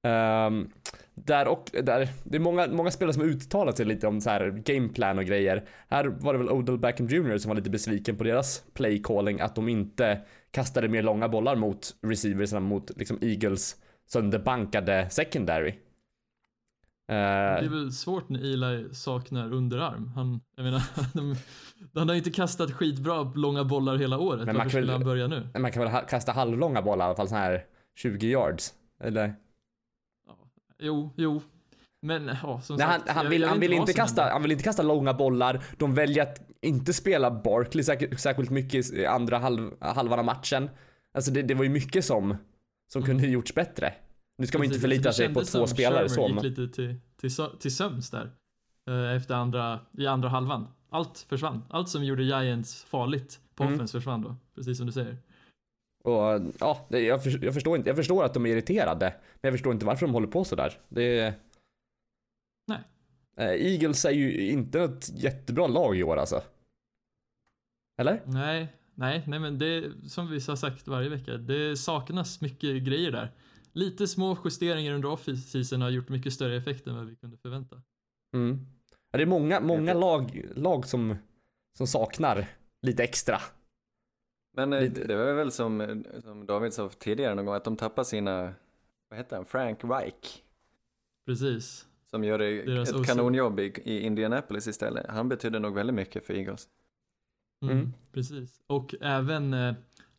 [0.06, 0.70] Um,
[1.14, 4.30] där och där, det är många, många spelare som har uttalat sig lite om så
[4.30, 5.64] här gameplan och grejer.
[5.88, 9.40] Här var det väl Odell Beckham Jr som var lite besviken på deras play calling,
[9.40, 13.76] att de inte kastade mer långa bollar mot receivers mot liksom Eagles
[14.06, 15.74] sönderbankade secondary.
[17.08, 20.08] Det Eh, är väl svårt när Eli saknar underarm.
[20.14, 20.82] Han, jag menar,
[21.14, 21.36] de,
[21.94, 24.46] han har inte kastat skitbra långa bollar hela året.
[24.46, 25.48] Men man Varför väl- skulle han börja nu?
[25.58, 27.64] man kan väl ha, kasta halvlånga bollar i alla fall så här
[27.96, 28.74] 20 yards.
[29.00, 29.34] Eller?
[30.28, 30.36] Ja,
[30.78, 31.42] jo, jo.
[32.02, 33.10] Men ja, som Nej, han, sagt.
[33.10, 35.64] han, jag- vill, jag han, vill inte kasta, han vill inte kasta långa bollar.
[35.78, 40.70] De väljer att inte spela Barkley säkert, särskilt mycket i andra halv, halvan av matchen.
[41.14, 42.36] Alltså det, det var ju mycket som,
[42.92, 43.94] som kunde gjorts bättre.
[44.38, 46.28] Nu ska man inte Precis, förlita sig på två spelare så.
[46.28, 48.30] Men- gick lite till, till, till sömns där.
[48.86, 50.68] eh, Efter andra, i andra halvan.
[50.90, 51.62] Allt försvann.
[51.70, 53.74] Allt som gjorde Giants farligt på Mm.
[53.74, 54.36] offense försvann då.
[54.54, 55.16] Precis som du säger.
[56.04, 57.88] Och ja, jag, för, jag förstår inte.
[57.90, 59.14] Jag förstår att de är irriterade.
[59.34, 60.78] Men jag förstår inte varför de håller på sådär.
[60.88, 61.34] Det är...
[62.66, 62.80] Nej.
[63.36, 66.42] Eh, Eagles är ju inte ett jättebra lag i år alltså.
[68.00, 68.22] Eller?
[68.26, 71.36] Nej, nej, nej men det som vi har sagt varje vecka.
[71.36, 73.30] Det saknas mycket grejer där.
[73.76, 77.82] Lite små justeringar under off-season har gjort mycket större effekt än vad vi kunde förvänta.
[78.34, 78.66] Mm.
[79.10, 81.16] Ja, det är många, många lag, lag som,
[81.78, 82.46] som saknar
[82.82, 83.38] lite extra.
[84.56, 87.76] Men eh, Lite- det var väl som, som David sa tidigare någon gång, att de
[87.76, 88.54] tappar sina,
[89.08, 90.42] vad heter han, Frank Reich.
[91.26, 91.86] Precis.
[92.10, 93.06] Som gör det- Deras ett OC.
[93.06, 95.06] kanonjobb i, i Indianapolis istället.
[95.08, 96.68] Han betydde nog väldigt mycket för Eagles.
[97.64, 97.92] Mm, Mm.
[98.12, 98.60] Precis.
[98.66, 99.68] Och även eh,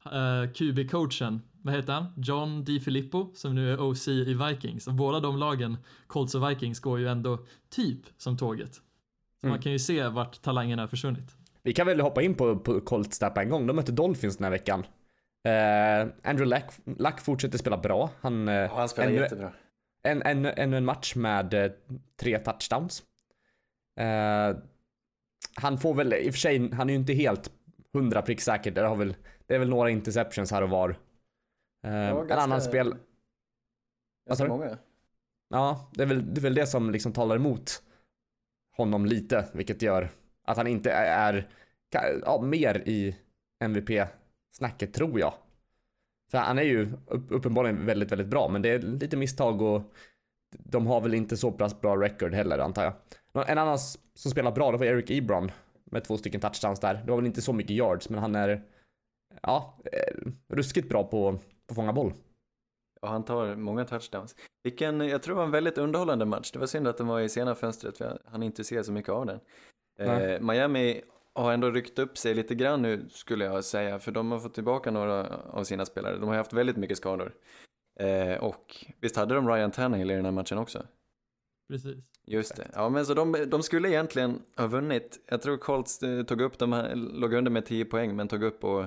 [0.05, 2.05] eh, QB-coachen, vad heter han?
[2.17, 4.87] John DiFilippo som nu är OC i Vikings.
[4.87, 5.77] Och båda de lagen,
[6.07, 8.73] Colts och Vikings, går ju ändå typ som tåget.
[8.73, 8.81] Så
[9.47, 9.51] Mm.
[9.53, 11.35] man kan ju se vart talangerna har försvunnit.
[11.63, 13.67] Vi kan väl hoppa in på, på Colts där på en gång.
[13.67, 14.85] De mötte Dolphins den här veckan.
[15.47, 18.09] Eh, Andrew Luck, Luck fortsätter spela bra.
[18.21, 19.51] Han, eh, han spelar ännu, jättebra.
[20.03, 21.71] en, en, ännu en match med eh,
[22.21, 23.03] tre touchdowns.
[23.99, 24.57] Eh,
[25.55, 27.51] han får väl, i och för sig, han är ju inte helt
[27.93, 28.71] hundra prick säker.
[28.71, 29.15] Det, har väl,
[29.47, 30.95] det är väl några interceptions här och var.
[31.87, 32.95] Eh, en annan spel...
[34.27, 34.77] Ganska många.
[35.49, 37.83] Ja, det är, väl, det är väl det som liksom talar emot
[38.77, 40.09] honom lite, vilket gör
[40.43, 41.49] att han inte är,
[41.95, 43.15] ka- ja, mer i
[43.63, 45.33] MVP-snacket tror jag.
[46.31, 49.81] För han är ju upp, uppenbarligen väldigt, väldigt bra, men det är lite misstag och
[50.59, 53.49] de har väl inte så pass bra record heller antar jag.
[53.49, 53.79] En annan
[54.13, 55.51] som spelar bra, det var Eric Ebron
[55.85, 56.93] med två stycken touchdowns där.
[56.93, 58.63] Det var väl inte så mycket yards, men han är
[59.41, 62.13] ja, eh, ruskigt bra på, på fånga boll.
[63.01, 64.35] Och han tar många touchdowns.
[64.63, 66.51] Vilken, jag tror det var en väldigt underhållande match.
[66.51, 69.11] Det var synd att den var i sena fönstret, för han inte se så mycket
[69.11, 69.39] av den.
[69.99, 71.01] Eh, Miami
[71.33, 74.53] har ändå ryckt upp sig lite grann nu, skulle jag säga, för de har fått
[74.53, 76.17] tillbaka några av sina spelare.
[76.17, 77.33] De har haft väldigt mycket skador.
[77.99, 80.85] Eh, och visst hade de Ryan Tannehill i den här matchen också?
[81.69, 81.95] Precis.
[82.27, 82.67] Just det.
[82.73, 85.25] Ja, men så de, de skulle egentligen ha vunnit.
[85.29, 88.43] Jag tror Colts eh, tog upp, de här- låg under med 10 poäng, men tog
[88.43, 88.85] upp och,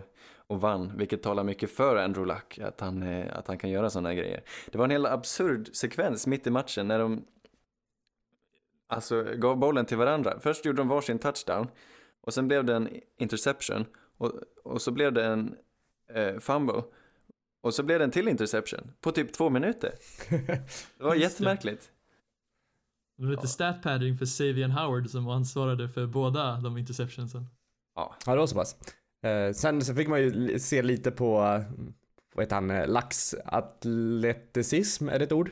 [0.51, 3.91] och vann, vilket talar mycket för Andrew Luck, att han, eh, att han kan göra
[3.91, 4.43] sådana grejer.
[4.71, 7.25] Det var en hel absurd sekvens mitt i matchen när de
[8.87, 10.41] alltså, gav bollen till varandra.
[10.41, 11.69] Först gjorde de varsin touchdown
[12.21, 13.85] och sen blev det en interception
[14.17, 14.33] och,
[14.65, 15.57] och så blev det en
[16.15, 16.83] eh, fumble
[17.61, 19.95] och så blev det en till interception på typ två minuter.
[20.99, 21.91] Det var jättemärkligt.
[23.17, 27.47] Det var lite stat padding för Savian Howard som ansvarade för båda de interceptionsen.
[27.95, 28.77] Ja, det var så pass.
[29.23, 31.35] Eh, sen så fick man ju se lite på,
[32.35, 35.51] vad heter han, eh, laxatleticism, är det ett ord?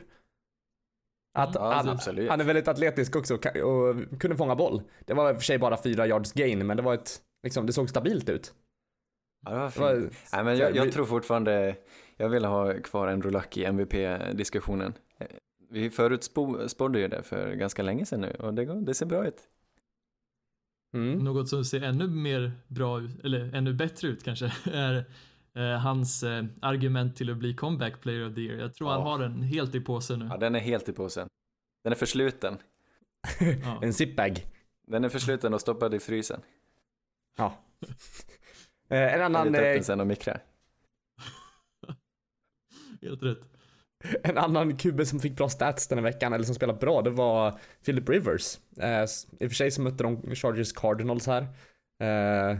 [1.33, 1.87] Att Ja, han,
[2.29, 4.81] han är väldigt atletisk också och, och kunde fånga boll.
[5.05, 7.65] Det var i och för sig bara fyra yards gain, men det var ett, liksom,
[7.65, 8.53] det såg stabilt ut.
[9.45, 9.83] Ja, det var Det fint.
[9.83, 9.93] var,
[10.33, 11.75] Nej, men jag, jag tror fortfarande,
[12.17, 14.93] jag vill ha kvar Andrew Luck i MVP-diskussionen.
[15.19, 15.27] Eh,
[15.69, 19.27] Vi förutspådde ju det för ganska länge sedan nu och det, går, det ser bra
[19.27, 19.37] ut.
[20.93, 21.19] Mm.
[21.19, 25.05] Något som ser ännu mer bra ut, eller ännu bättre ut kanske, är
[25.53, 28.59] eh, hans eh, argument till att bli comeback player of the year.
[28.59, 29.05] Jag tror han Ja.
[29.05, 30.25] har den helt i påsen nu.
[30.31, 31.27] Ja, den är helt i påsen.
[31.83, 32.57] Den är försluten.
[33.63, 33.79] Ja.
[33.81, 34.45] En zipbag.
[34.87, 36.41] Den är försluten och stoppad i frysen.
[37.37, 37.53] Ja.
[38.91, 40.43] Eh, en Jag annan, tar upp eh, den sen och mikrar.
[43.01, 43.41] Helt rätt.
[44.23, 47.09] En annan QB som fick bra stats den här veckan, eller som spelade bra, det
[47.09, 48.57] var Philip Rivers.
[48.79, 51.41] Eh, I och för sig så mötte de Chargers Cardinals här.
[52.03, 52.57] Eh,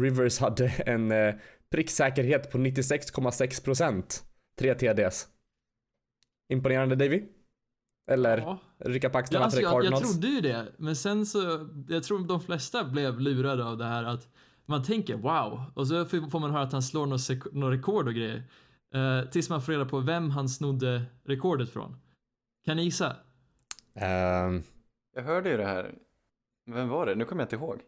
[0.00, 1.34] Rivers hade en eh,
[1.70, 4.22] pricksäkerhet på 96,6%.
[4.58, 5.28] Tre TDs.
[6.52, 7.22] Imponerande Davy?
[8.10, 8.58] Eller Ja.
[8.78, 10.12] rycka på Ja, axlarna alltså, för jag, jag Cardinals?
[10.12, 14.04] trodde ju det, men sen så, jag tror de flesta blev lurade av det här
[14.04, 14.28] att
[14.66, 18.42] man tänker wow, och så får man höra att han slår något rekord och grejer.
[18.94, 21.96] Eh, tills man får reda på vem han snodde rekordet från.
[22.64, 23.16] Kan ni gissa?
[23.94, 24.62] Ehm,
[25.16, 25.94] Jag hörde ju det här.
[26.70, 27.14] Vem var det?
[27.14, 27.80] Nu kommer jag inte ihåg.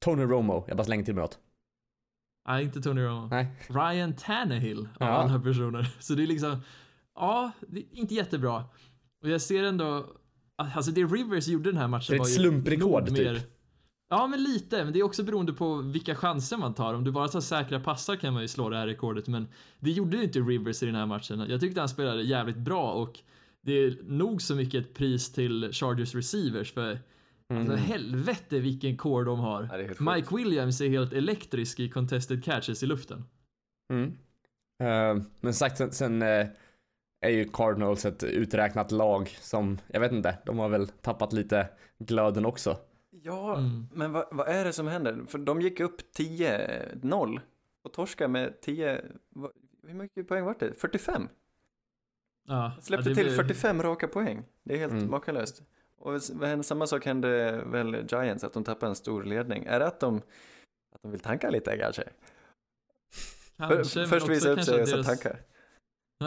[0.00, 1.38] Tony Romo, jag bara slänger till mig något.
[2.48, 3.26] Nej, inte Tony Romo.
[3.28, 3.46] Nej.
[3.68, 5.06] Ryan Tannehill av Ja.
[5.06, 5.94] alla personer.
[6.00, 6.56] Så det är liksom,
[7.14, 8.64] ja, det är inte jättebra.
[9.22, 10.06] Och jag ser ändå,
[10.56, 13.51] alltså det Rivers gjorde den här matchen Det är ett var ju slumprekord, typ.
[14.12, 14.84] Ja, men lite.
[14.84, 16.94] Men det är också beroende på vilka chanser man tar.
[16.94, 19.28] Om du bara tar säkra passar kan man ju slå det här rekordet.
[19.28, 19.48] Men
[19.80, 21.46] det gjorde ju inte Rivers i den här matchen.
[21.48, 23.18] Jag tyckte han spelade jävligt bra och
[23.60, 26.98] det är nog så mycket ett pris till Chargers receivers för
[27.48, 29.68] Alltså helvete vilken core de har.
[29.72, 30.14] Ja.
[30.14, 33.24] Mike Williams är helt elektrisk i contested catches i luften.
[33.92, 34.16] Mm.
[34.82, 36.46] Eh, men sagt sen, sen eh,
[37.20, 41.68] är ju Cardinals ett uträknat lag som, jag vet inte, de har väl tappat lite
[41.98, 42.76] glöden också.
[43.24, 43.86] Ja, Mm.
[43.92, 45.24] men vad, vad är det som händer?
[45.28, 47.40] För de gick upp 10-0
[47.82, 49.50] och torskade med 10, vad,
[49.86, 50.74] hur mycket poäng var det?
[50.74, 51.28] 45?
[52.48, 54.44] Ja, Släppte ja, till blir- 45 raka poäng.
[54.62, 55.10] Det är helt Mm.
[55.10, 55.62] makalöst.
[55.96, 56.22] Och
[56.62, 59.64] samma sak hände väl Giants, att de tappade en stor ledning.
[59.64, 60.16] Är det att de,
[60.94, 62.02] att de vill tanka lite kanske?
[63.56, 65.36] Kanske, men Först också visa upp sig och sen deras- tanka.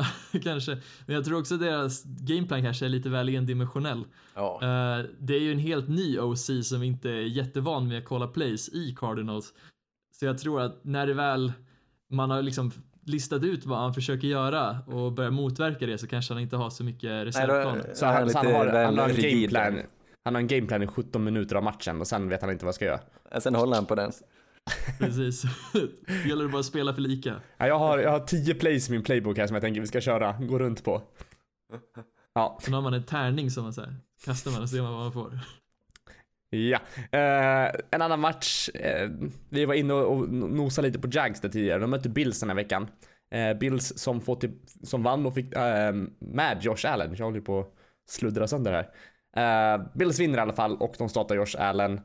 [0.44, 0.78] kanske.
[1.06, 4.04] Men jag tror också deras gameplan kanske är lite väl endimensionell.
[4.36, 4.60] Ja.
[4.62, 8.28] Eh, det är ju en helt ny OC som inte är jättevan med att kolla
[8.28, 9.54] plays i Cardinals.
[10.20, 11.54] Så jag tror att när det väl
[12.10, 12.72] man har liksom
[13.06, 16.70] listat ut vad han försöker göra och börjar motverka det så kanske han inte har
[16.70, 17.92] så mycket reservplaner.
[17.94, 19.80] Så han, så han, har, han har en gameplan.
[20.24, 22.68] Han har en gameplan i 17 minuter av matchen och sen vet han inte vad
[22.68, 23.00] han ska göra.
[23.40, 24.12] Sen håller han på den.
[25.00, 25.44] Precis.
[26.08, 27.42] det gäller bara att spela för lika.
[27.58, 29.88] Ja, jag, har, jag har 10 plays i min playbook här som jag tänker vi
[29.88, 31.02] ska köra, gå runt på.
[32.34, 35.02] Ja, Sen har man en tärning som man säger kastar man och ser man vad
[35.02, 35.40] man får.
[36.50, 36.80] ja.
[37.12, 38.70] Eh, en annan match.
[38.74, 39.10] Eh,
[39.50, 41.80] vi var inne och, nosade lite på Jags där tidigare.
[41.80, 42.88] De mötte Bills den här veckan.
[43.32, 44.52] Eh, Bills som, fått till,
[44.84, 47.16] som vann och fick eh, med Josh Allen.
[47.18, 47.74] Jag håller på att
[48.10, 49.76] sluddra sönder här.
[49.76, 52.02] Eh, Bills vinner i alla fall och de startar Josh Allen.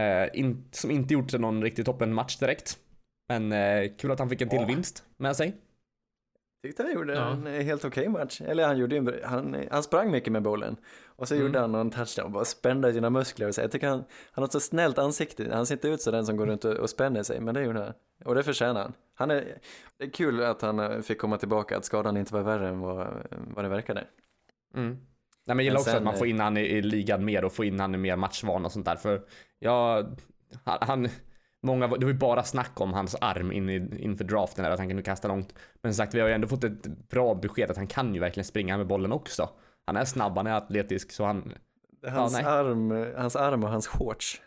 [0.00, 2.78] Eh, in, som inte gjort någon riktigt toppen match direkt.
[3.28, 4.66] Men eh, kul att han fick en till Ja.
[4.66, 5.56] vinst med sig.
[6.62, 7.30] Tyckte han gjorde Ja.
[7.30, 8.40] en eh, helt okej match.
[8.40, 10.76] Eller han gjorde en, han, han sprang mycket med bollen.
[11.06, 11.46] Och så Mm.
[11.46, 13.48] gjorde han någon touchdown och bara spände sina muskler.
[13.48, 13.60] Och så.
[13.60, 13.98] Jag tycker han,
[14.32, 15.48] han har ett så snällt ansikte.
[15.54, 17.40] Han ser inte ut så den som går runt och, och spänner sig.
[17.40, 17.92] Men det gjorde han.
[18.24, 18.92] Och det förtjänar han.
[19.14, 19.58] han är,
[19.98, 21.76] det är kul att han fick komma tillbaka.
[21.76, 24.04] Att skadan inte var värre än vad, vad det verkade.
[24.74, 24.98] Mm.
[25.50, 27.24] Nej, men jag gillar Men också att man får eh, in han i, i ligan
[27.24, 28.96] mer och får in han i mer matchvan och sånt där.
[28.96, 29.22] För
[29.58, 30.06] jag,
[30.64, 31.08] han,
[31.62, 34.78] många, det var ju bara snack om hans arm in i, inför draften, där, att
[34.78, 35.54] han kunde kasta långt.
[35.82, 38.20] Men som sagt, vi har ju ändå fått ett bra besked att han kan ju
[38.20, 39.48] verkligen springa med bollen också.
[39.86, 41.52] Han är snabb, han är atletisk, så han...
[42.06, 42.44] Hans, nej.
[42.44, 44.42] arm, hans arm och hans shorts.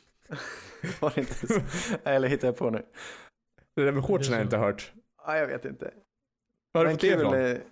[1.00, 1.60] var det inte så?
[2.04, 2.82] Eller hittar jag på nu?
[3.76, 4.92] Det där med shortsen har jag inte hört.
[5.26, 5.90] Ja, jag vet inte.
[6.72, 7.70] Var har du Men fått det ifrån?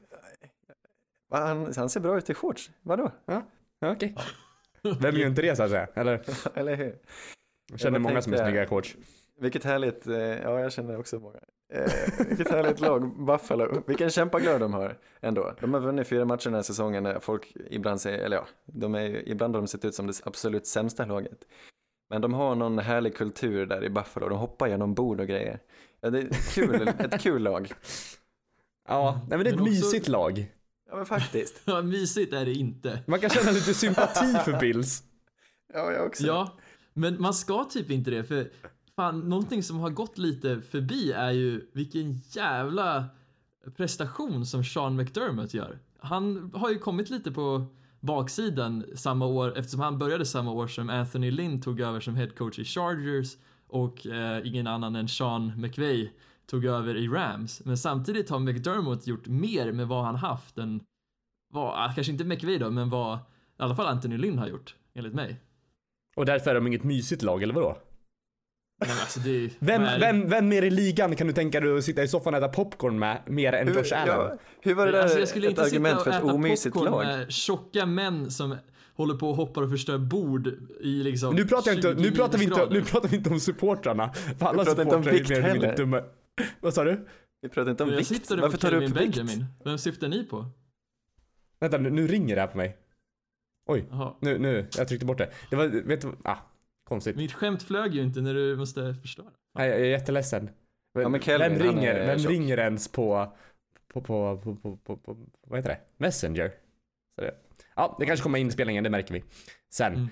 [1.32, 2.70] Eh, han, han ser bra ut i shorts.
[2.82, 3.10] Vadå?
[3.26, 3.42] Ja,
[3.84, 4.14] Okej.
[5.00, 5.88] Vem gör inte det så att säga?
[5.94, 6.22] Eller?
[6.58, 6.96] Eller hur?
[7.70, 8.96] Jag känner bara många som är snygga i shorts.
[9.40, 11.38] Vilket härligt, eh, ja jag känner också många.
[11.72, 11.92] Eh,
[12.28, 13.82] vilket härligt lag, Buffalo.
[13.86, 15.54] Vilken kämpaglöd de har ändå.
[15.60, 18.94] De har vunnit fyra matcher den här säsongen när folk ibland säger, eller ja, de
[18.94, 21.38] är, ibland har de sett ut som det absolut sämsta laget.
[22.10, 25.58] Men de har någon härlig kultur där i Buffalo, de hoppar genom bord och grejer.
[26.00, 27.72] Ja, det är kul, ett kul lag.
[28.88, 30.52] Ja, nej, men det är ett Men också- mysigt lag.
[30.92, 31.62] Ja men faktiskt.
[31.64, 33.02] Ja, mysigt är det inte.
[33.06, 35.02] Man kan känna lite sympati för Bills.
[35.74, 36.26] Ja, jag också.
[36.26, 36.58] Ja,
[36.94, 38.50] men man ska typ inte det för
[38.96, 43.04] fan, någonting som har gått lite förbi är ju vilken jävla
[43.76, 45.78] prestation som Sean McDermott gör.
[45.98, 47.66] Han har ju kommit lite på
[48.00, 52.30] baksidan samma år eftersom han började samma år som Anthony Lynn tog över som head
[52.30, 53.36] coach i Chargers
[53.68, 56.12] och eh, ingen annan än Sean McVay
[56.46, 57.62] tog över i Rams.
[57.64, 60.80] Men samtidigt har McDermott gjort mer med vad han haft än
[61.52, 65.14] vad, kanske inte McVay då, men vad i alla fall Anthony Lynn har gjort, enligt
[65.14, 65.40] mig.
[66.16, 67.78] Och därför är de inget mysigt lag, eller vadå?
[68.80, 70.06] Men alltså det Vem, vad är det?
[70.06, 72.48] vem, vem mer i ligan kan du tänka dig att sitta i soffan och äta
[72.48, 74.06] popcorn med mer än Josh Allen?
[74.06, 76.16] Ja, hur var det där Alltså jag skulle ett inte sitta argument och för ett
[76.16, 77.06] äta omysigt popcorn lag?
[77.06, 78.56] med tjocka män som
[78.94, 80.46] håller på och hoppar och förstör bord
[80.80, 83.30] i liksom Nu pratar, jag inte, nu, 20 pratar vi inte, nu pratar vi inte
[83.30, 84.12] om supportrarna.
[84.12, 85.76] För alla inte om supportrar är vikt mer eller mindre heller.
[85.76, 86.02] dumma.
[86.60, 87.08] Vad sa du?
[87.40, 88.08] Vi pratar inte om Jag vikt.
[88.08, 89.16] sitter Varför tar du upp Kelvin vikt?
[89.16, 89.46] Benjamin.
[89.64, 90.46] Vem syftar ni på?
[91.60, 92.76] Vänta, nu, nu ringer det här på mig.
[93.66, 93.88] Oj,
[94.20, 95.30] nu, nu, jag tryckte bort det.
[95.50, 96.36] Det var, vet du, ah,
[96.84, 97.16] konstigt.
[97.16, 99.30] Mitt skämt flög ju inte när du måste förstöra.
[99.54, 100.50] Nej, jag är jätteledsen.
[100.92, 102.32] Ja, men Kelvin, vem ringer, är vem tjock.
[102.32, 103.32] ringer ens på,
[103.92, 105.16] på, på, på, på, på, på,
[105.46, 105.80] vad heter det?
[105.96, 106.48] Messenger?
[107.14, 107.34] Så det,
[107.76, 109.24] ja, det kanske kommer inspelningen, det märker vi.
[109.70, 109.94] Sen.
[109.94, 110.08] Mm.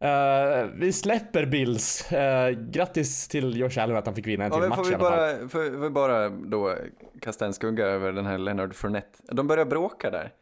[0.00, 2.12] Eh, vi släpper Bills.
[2.12, 4.96] Uh, grattis till Josh Allen att han fick vinna en Ja, till match får vi
[4.96, 6.74] bara, får vi bara då
[7.20, 9.18] kasta en skugga över den här Leonard Fournette.
[9.34, 10.32] De började bråka där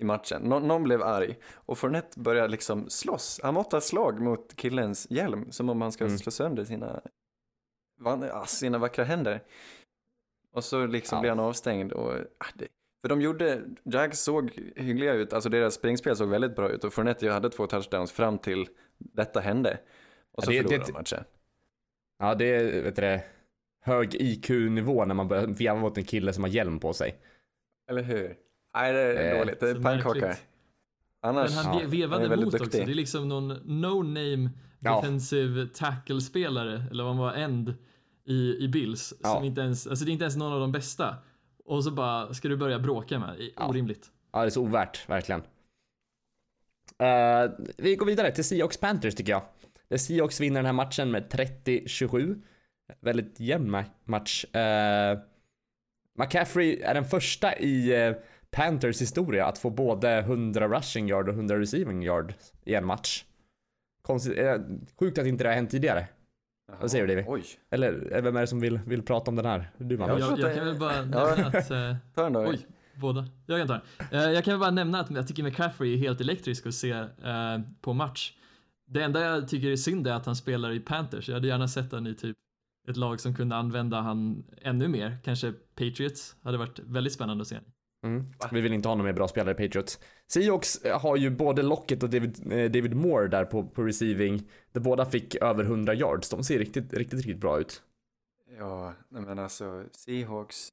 [0.00, 0.42] i matchen.
[0.42, 3.40] Nå- någon blev arg och Fournette började liksom slåss.
[3.42, 6.18] Han måttade slag mot killens hjälm som om han ska Mm.
[6.18, 7.00] slå sönder sina,
[8.46, 9.40] sina vackra händer.
[10.54, 11.20] Och så liksom Ja.
[11.20, 12.66] blev han avstängd och ah, det,
[13.02, 16.92] för de gjorde, Jags såg hyggliga ut, alltså deras springspel såg väldigt bra ut och
[16.92, 18.68] Fournette hade två touchdowns fram till
[19.12, 19.78] detta hände.
[20.32, 21.24] Och Ja, så det- förlorade det- de matchen.
[22.18, 23.20] Ja, det är vet du,
[23.84, 27.14] hög IQ-nivå när man börjar veva mot en kille som har hjälm på sig.
[27.90, 28.36] Eller hur?
[28.74, 29.60] Nej, det är Eh, dåligt.
[29.60, 30.36] Det är pannkaka.
[31.22, 32.78] Annars, Men han ja, ve- han vevade är väldigt emot också.
[32.78, 34.96] Det är liksom någon no-name Ja.
[35.00, 37.74] defensive tackle-spelare, eller vad han var, end
[38.24, 39.14] i, i Bills.
[39.22, 39.34] Ja.
[39.34, 41.16] Som inte ens, alltså det är inte ens någon av de bästa.
[41.64, 43.34] Och så bara ska du börja bråka med.
[43.38, 43.68] Det är Ja.
[43.68, 44.10] Orimligt.
[44.32, 45.42] Ja, det är så ovärt, verkligen.
[47.06, 49.42] Eh, vi går vidare till Seahawks Panthers tycker jag.
[49.88, 52.42] Där Seahawks vinner den här matchen med 30-27.
[53.00, 54.44] Väldigt jämn ma- match.
[54.44, 55.18] Eh,
[56.18, 58.12] McCaffrey är den första i eh,
[58.50, 62.34] Panthers historia att få både 100 rushing yard och 100 receiving yard
[62.64, 63.24] i en match.
[64.02, 64.38] Konstigt,
[65.00, 66.06] sjukt att inte det har hänt tidigare.
[66.80, 67.24] Vad säger du, Davy?
[67.28, 69.70] Oj, Eller vem är det som vill, vill prata om den här?
[69.78, 70.08] Du man.
[70.08, 71.20] Jag, pratar- jag kan väl bara nämna
[71.58, 71.68] att...
[72.14, 72.46] Ta den då.
[72.46, 72.66] Oj.
[72.94, 73.26] Båda.
[73.46, 74.20] Jag kan ta den.
[74.20, 76.90] Eh, jag kan väl bara nämna att jag tycker McCaffrey är helt elektrisk att se
[76.90, 78.32] eh, på match.
[78.86, 81.28] Det enda jag tycker är synd är att han spelar i Panthers.
[81.28, 82.36] Jag hade gärna sett han i typ
[82.88, 85.18] ett lag som kunde använda han ännu mer.
[85.24, 87.58] Kanske Patriots hade varit väldigt spännande att se.
[88.04, 88.26] Mm.
[88.52, 89.98] Vi vill inte ha någon mer bra spelare i Patriots.
[90.32, 94.42] Seahawks eh, har ju både Lockett och David, eh, David Moore där på, på receiving.
[94.72, 96.28] Där båda fick över 100 yards.
[96.28, 97.82] De ser riktigt, riktigt, riktigt bra ut.
[98.58, 100.68] Ja, men alltså Seahawks.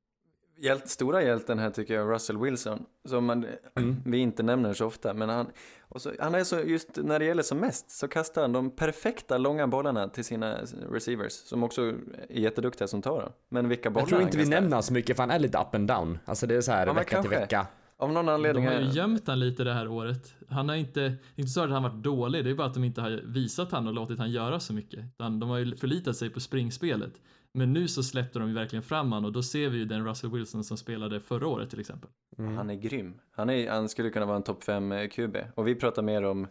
[0.61, 2.85] Hjält, stora hjälten här tycker jag Russell Wilson.
[3.07, 3.45] Som man,
[3.75, 3.95] Mm.
[4.05, 5.13] vi inte nämner så ofta.
[5.13, 5.47] Men han,
[5.81, 8.69] och så, han är så, just när det gäller som mest så kastar han de
[8.75, 10.57] perfekta långa bollarna till sina
[10.91, 11.31] receivers.
[11.31, 11.95] Som också är
[12.29, 13.31] jätteduktiga som tar dem.
[13.49, 15.57] Men vilka bollar Jag tror inte vi nämner han så mycket för han är lite
[15.57, 16.19] up and down.
[16.25, 17.39] Alltså det är så här Ja, vecka till kanske.
[17.39, 17.67] vecka.
[17.97, 18.67] Av någon De anledning.
[18.67, 20.33] har ju gömt han lite det här året.
[20.49, 23.01] Han har inte, inte så att han varit dålig, det är bara att de inte
[23.01, 24.99] har visat han och låtit han göra så mycket.
[25.17, 27.11] De har ju förlitat sig på springspelet.
[27.53, 30.05] Men nu så släppte de ju verkligen fram han och då ser vi ju den
[30.07, 32.09] Russell Wilson som spelade förra året till exempel.
[32.37, 32.57] Mm.
[32.57, 33.19] Han är grym.
[33.31, 35.37] Han, är, han skulle kunna vara en topp 5 QB.
[35.55, 36.47] Och vi pratar mer om,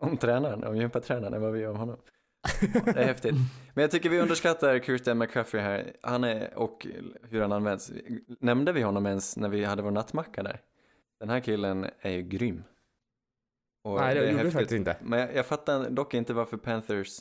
[0.00, 1.96] om tränaren, om gympatränaren än vad vi gör om honom.
[2.84, 3.34] Det är häftigt.
[3.74, 5.92] Men jag tycker vi underskattar Christian McCaffrey här.
[6.02, 6.86] Han är, och
[7.22, 7.92] hur han används.
[8.40, 10.60] Nämnde vi honom ens när vi hade vår nattmacka där?
[11.20, 12.62] Den här killen är ju grym.
[13.84, 14.96] Och Nej, det, är gjorde vi faktiskt inte.
[15.02, 17.20] Men jag, jag fattar dock inte varför Panthers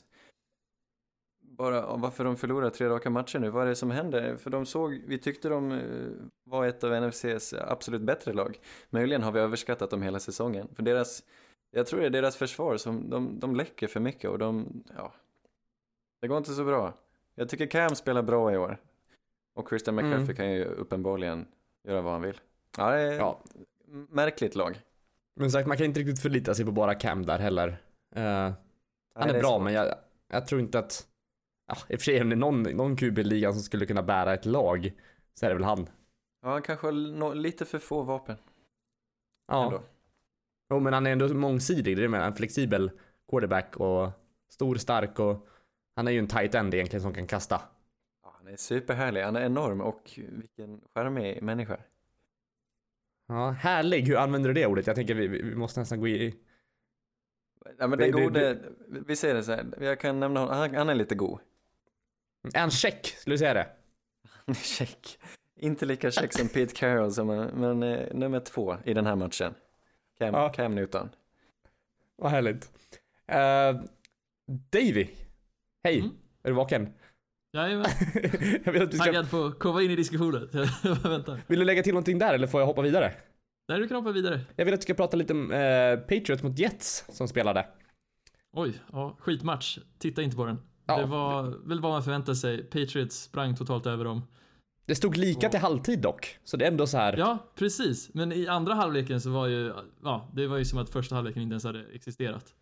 [1.58, 3.50] bara varför de förlorar tre raka matcher nu.
[3.50, 4.38] Vad är det som händer?
[4.38, 5.80] För de såg, vi tyckte de eh,
[6.44, 8.60] var ett av NFCs absolut bättre lag.
[8.90, 10.68] Möjligen har vi överskattat dem hela säsongen.
[10.76, 11.24] För deras,
[11.72, 15.14] jag tror det är deras försvar som, de, de läcker för mycket och de, ja,
[16.22, 16.94] det går inte så bra.
[17.36, 18.78] Jag tycker Cam spelar bra i år.
[19.56, 20.36] Och Christian McCaffrey Mm.
[20.36, 21.46] kan ju uppenbarligen
[21.88, 22.40] göra vad han vill.
[22.78, 23.40] Ja, det är Ja.
[24.10, 24.82] märkligt lag.
[25.36, 27.78] Men sagt, man kan inte riktigt förlita sig på bara Cam där heller.
[28.16, 29.64] Han Nej, är det bra, svårt.
[29.64, 29.96] men jag,
[30.28, 31.08] jag tror inte att...
[31.68, 33.86] Ja, I och för sig, om det är någon, någon QB i ligan som skulle
[33.86, 34.94] kunna bära ett lag
[35.34, 35.88] så är det väl han.
[36.42, 38.36] Ja, han kanske har lite för få vapen.
[39.48, 39.66] Ja.
[39.66, 39.84] Ändå.
[40.70, 41.98] Jo, men han är ändå mångsidig.
[41.98, 42.18] Det är det.
[42.18, 42.92] En flexibel
[43.30, 44.10] quarterback och
[44.50, 45.48] stor, stark och
[45.96, 47.62] han är ju en tight end egentligen som kan kasta.
[48.24, 51.78] Ja, han är superhärlig, han är enorm och vilken charmig människa.
[53.28, 54.02] Ja, härlig.
[54.08, 54.88] Hur använder du det ordet?
[54.88, 56.36] Jag tänker vi, vi måste nästan gå i...
[57.78, 60.76] Ja, men Det- den gode, vi säger det så här, jag kan nämna honom, han,
[60.76, 61.40] han är lite god.
[62.54, 63.08] Han check?
[63.08, 63.68] Skulle du säga det?
[64.54, 65.18] Check.
[65.60, 69.54] Inte lika check som Pete Carroll, som, men eh, nummer två i den här matchen.
[70.18, 70.50] Cam, Ja.
[70.50, 71.10] Cam Newton.
[72.16, 72.70] Vad härligt.
[73.32, 73.84] Uh,
[74.72, 75.08] Davy.
[75.84, 76.00] Hej.
[76.00, 76.12] Mm.
[76.44, 76.94] Är du vaken?
[77.54, 77.86] Jajamän,
[78.66, 79.06] jag vill att du ska...
[79.06, 80.50] taggad på att komma in i diskussionen.
[81.04, 81.42] Väntar.
[81.48, 83.14] Vill du lägga till någonting där eller får jag hoppa vidare?
[83.68, 84.42] Nej, du kan hoppa vidare.
[84.56, 87.68] Jag vill att du ska prata lite om eh, Patriots mot Jets som spelade.
[88.54, 89.78] Oj, ja, skitmatch.
[89.98, 90.58] Titta inte på den.
[90.86, 90.98] Ja.
[90.98, 92.64] Det var väl vad man förväntade sig.
[92.64, 94.22] Patriots sprang totalt över dem.
[94.86, 97.18] Det stod lika till halvtid dock, så det är ändå så här.
[97.18, 98.10] Ja, precis.
[98.14, 99.74] Men i andra halvleken så var ju,
[100.04, 102.54] ja, det var ju som att första halvleken inte ens hade existerat.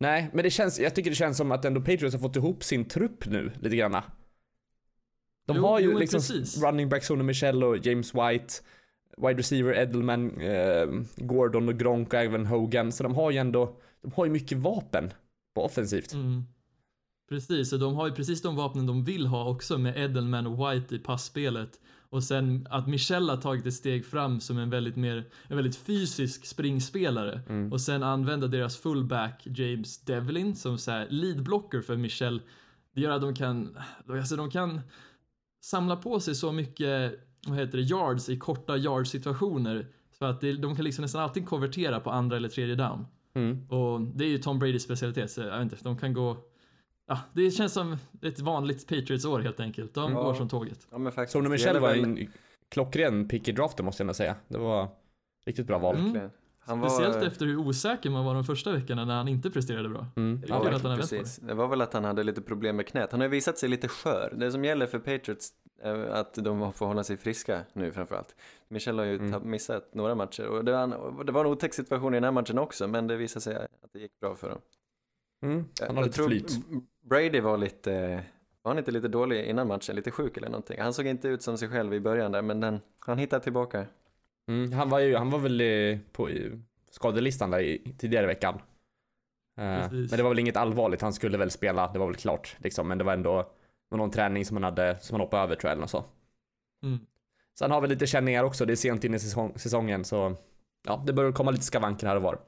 [0.00, 2.64] Nej, men det känns, jag tycker det känns som att ändå Patriots har fått ihop
[2.64, 4.04] sin trupp nu lite granna.
[5.46, 6.62] De Jo, har ju jo, liksom precis.
[6.62, 8.54] running back Sonny Michel och James White,
[9.16, 12.92] wide receiver Edelman, eh, Gordon och Gronk och även Hogan.
[12.92, 15.12] Så de har ju ändå, de har ju mycket vapen
[15.54, 16.12] på offensivt.
[16.12, 16.44] Mm.
[17.28, 20.72] Precis, och de har ju precis de vapnen de vill ha också med Edelman och
[20.72, 21.80] White i passspelet.
[22.12, 25.76] Och sen att Michel har tagit ett steg fram som en väldigt mer, en väldigt
[25.76, 27.40] fysisk springspelare.
[27.48, 27.72] Mm.
[27.72, 32.42] Och sen använda deras fullback James Devlin som så här lead blocker för Michel.
[32.94, 34.80] Det gör att de kan, alltså de kan
[35.64, 39.86] samla på sig så mycket, vad heter det, yards i korta yard situationer.
[40.18, 43.06] Så att det, de kan liksom nästan alltid konvertera på andra eller tredje down.
[43.34, 43.68] Mm.
[43.68, 46.36] Och det är ju Tom Bradys specialitet, så jag vet inte, de kan gå...
[47.06, 49.94] Ja, det känns som ett vanligt Patriots-år helt enkelt.
[49.94, 50.22] De Ja.
[50.22, 50.86] går som tåget.
[50.90, 51.44] Ja, men faktiskt.
[51.44, 52.28] Det Michel gäller var en
[52.68, 54.36] klockren pick i draften måste jag ändå säga.
[54.48, 54.88] Det var
[55.46, 55.94] riktigt bra val.
[55.94, 56.04] Mm.
[56.06, 56.30] Verkligen.
[56.64, 59.88] Han var, Speciellt efter hur osäker man var de första veckorna när han inte presterade
[59.88, 60.06] bra.
[60.16, 60.40] Mm.
[60.40, 61.36] Det Ja, att han Precis.
[61.36, 63.12] Det var väl att han hade lite problem med knät.
[63.12, 64.34] Han har visat sig lite skör.
[64.36, 65.50] Det som gäller för Patriots
[65.82, 68.34] är att de får hålla sig friska nu framförallt.
[68.68, 69.50] Michel har ju Mm.
[69.50, 72.30] missat några matcher och det var, en, det var en otäck situation i den här
[72.30, 74.58] matchen också men det visade sig att det gick bra för dem.
[75.42, 75.64] Mm.
[75.80, 76.58] Han har Jag lite tror flyt.
[77.02, 78.24] Brady var lite,
[78.62, 79.96] var han inte lite dålig innan matchen?
[79.96, 80.80] Lite sjuk eller någonting?
[80.80, 83.86] Han såg inte ut som sig själv i början där men den, han hittade tillbaka.
[84.48, 84.72] Mm.
[84.72, 86.28] Han var ju, han var väl på
[86.90, 88.54] skadelistan där i, tidigare i veckan.
[89.58, 90.10] Eh, Precis.
[90.10, 92.88] men det var väl inget allvarligt, han skulle väl spela, det var väl klart liksom.
[92.88, 93.52] Men det var ändå
[93.90, 96.04] någon träning som han hade, som han hoppade över tror jag eller så.
[96.82, 96.98] Mm.
[97.60, 100.36] Han har väl lite känningar också, det är sent in i säsong, säsongen så
[100.86, 102.38] ja, det bör komma lite skavanker här och var.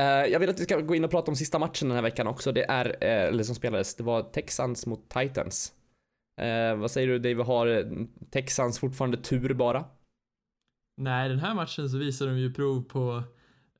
[0.00, 2.02] Eh, jag vill att vi ska gå in och prata om sista matchen den här
[2.02, 2.52] veckan också.
[2.52, 5.72] Det är, eh, eller som spelades, det var Texans mot Titans.
[6.40, 7.96] Eh, vad säger du Dave, har
[8.30, 9.84] Texans fortfarande tur bara?
[10.96, 13.22] Nej, den här matchen så visar de ju prov på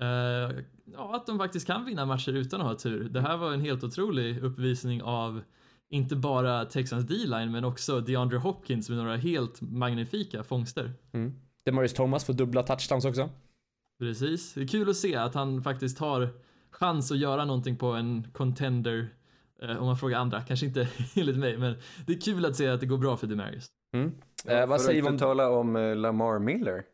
[0.01, 3.09] eh, ja, att de faktiskt kan vinna matcher utan att ha tur.
[3.09, 5.43] Det här var en helt otrolig uppvisning av
[5.89, 10.93] inte bara Texans D-line men också DeAndre Hopkins med några helt magnifika fångster.
[11.13, 11.33] Mm.
[11.65, 13.31] Demarius Thomas får dubbla touchdowns också.
[13.99, 14.55] Precis.
[14.55, 16.29] Det är kul att se att han faktiskt har
[16.71, 19.09] chans att göra någonting på en contender.
[19.63, 21.75] Eh, om man frågar andra, kanske inte enligt mig, men
[22.07, 23.67] det är kul att se att det går bra för Demarius.
[23.95, 24.13] Mm.
[24.47, 25.19] Eh, vad säger inte om...
[25.19, 26.85] tala om eh, Lamar Miller.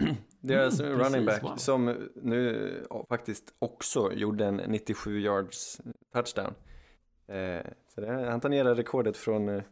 [0.40, 1.56] Deras Mm, running precis, back wow.
[1.56, 5.80] som nu eh, faktiskt också gjorde en 97 yards
[6.12, 6.54] touchdown.
[7.28, 9.62] Eh, så det, han tangerar rekordet från, eh,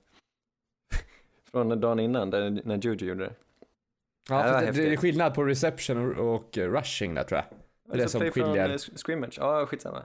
[1.51, 3.35] från dagen innan där, när Juju gjorde det.
[4.29, 7.59] Ja, för det, det är skillnad på reception och, rushing där tror jag.
[7.89, 8.71] Det är det som från, skiljer.
[8.71, 10.03] eh, scrimmage, ja skitsamma.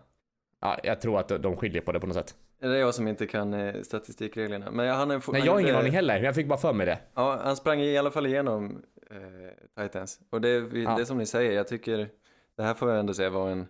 [0.62, 2.36] Ja, jag tror att de skiljer på det på något sätt.
[2.60, 4.72] Det är jag som inte kan eh, statistikreglerna.
[4.72, 6.20] Men han är, Nej, jag har ingen aning heller.
[6.20, 7.00] Jag fick bara för mig det.
[7.14, 10.20] Ja, han sprang i alla fall igenom eh, Titans.
[10.30, 10.96] Och det, Ja.
[10.98, 12.10] det som ni säger, jag tycker
[12.58, 13.68] det här får jag ändå säga var en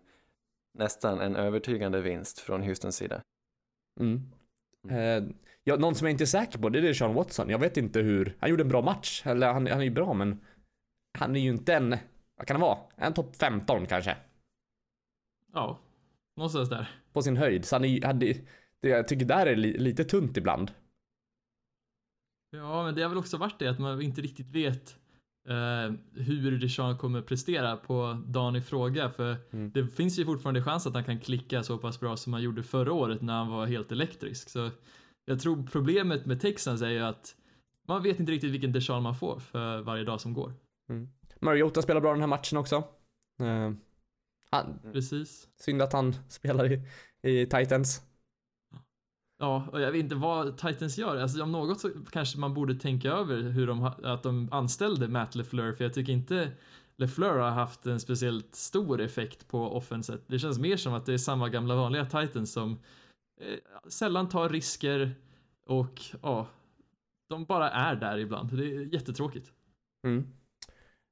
[0.73, 3.21] nästan en övertygande vinst från Houstons sida.
[3.99, 4.31] Mm.
[4.89, 5.23] Eh,
[5.69, 7.49] ja, någon som jag inte är säker på, det är Sean Watson.
[7.49, 8.35] Jag vet inte hur.
[8.39, 9.21] Han gjorde en bra match.
[9.25, 10.39] Eller han, han är ju bra, men
[11.17, 11.95] han är ju inte en...
[12.37, 12.77] Vad kan det vara?
[12.95, 14.17] En topp 15 kanske.
[15.53, 15.79] Ja,
[16.37, 16.89] någonstans där.
[17.13, 17.65] På sin höjd.
[17.65, 18.45] Så han är han Det,
[18.81, 20.71] jag tycker där är li, lite tunt ibland.
[22.51, 24.97] Ja, men det har väl också varit det att man inte riktigt vet
[25.49, 25.93] eh,
[26.23, 29.09] hur Deshaun kommer prestera på dagen i fråga.
[29.09, 29.71] För Mm.
[29.71, 32.63] det finns ju fortfarande chans att han kan klicka så pass bra som han gjorde
[32.63, 34.49] förra året när han var helt elektrisk.
[34.49, 34.69] Så
[35.29, 37.35] jag tror problemet med Texans är ju att
[37.87, 40.53] man vet inte riktigt vilken Deshaun man får för varje dag som går.
[41.39, 42.75] Mariota spelar bra den här matchen också.
[43.39, 43.71] Eh,
[44.51, 45.47] han, Precis.
[45.59, 46.81] synd att han spelar i,
[47.21, 48.01] i Titans.
[49.39, 51.17] Ja, och jag vet inte vad Titans gör.
[51.17, 55.35] Alltså om något så kanske man borde tänka över hur de, att de anställde Matt
[55.35, 56.51] LeFleur, för jag tycker inte
[56.97, 60.21] LeFleur har haft en speciellt stor effekt på offenset.
[60.27, 62.79] Det känns mer som att det är samma gamla vanliga Titans som
[63.89, 65.15] sällan tar risker
[65.65, 66.47] och ja,
[67.29, 68.57] de bara är där ibland.
[68.57, 69.51] Det är jättetråkigt.
[70.03, 70.27] Mm.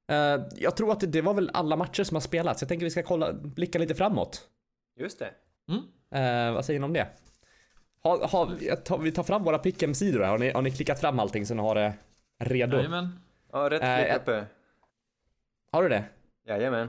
[0.08, 2.62] Eh, jag tror att det, var väl alla matcher som har spelats.
[2.62, 4.48] Jag tänker vi ska kolla, blicka lite framåt.
[4.96, 5.34] Just det.
[5.68, 5.82] Mm.
[6.10, 7.08] Eh, vad säger ni om det?
[8.02, 10.30] Har, jag tar, vi tar fram våra pick'em-sidor här.
[10.30, 11.94] Har ni, har ni klickat fram allting så ni har det
[12.38, 12.76] redo?
[12.76, 13.20] Jajamän.
[13.52, 14.46] Ja, rätt flick jag- uppe.
[15.72, 16.04] Har du det?
[16.46, 16.88] Jajamän.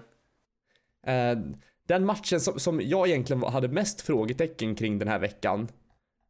[1.03, 1.37] Eh,
[1.89, 5.67] den matchen som, som jag egentligen hade mest frågetecken kring den här veckan.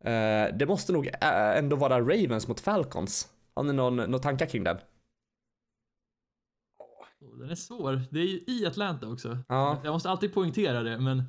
[0.04, 3.28] eh, det måste nog eh, ändå vara Ravens mot Falcons.
[3.56, 4.78] Har ni någon, någon tankar kring den?
[7.40, 8.02] Den är svår.
[8.12, 9.38] Det är ju i Atlanta också.
[9.48, 9.82] Ja.
[9.84, 11.24] Jag måste alltid poängtera det, men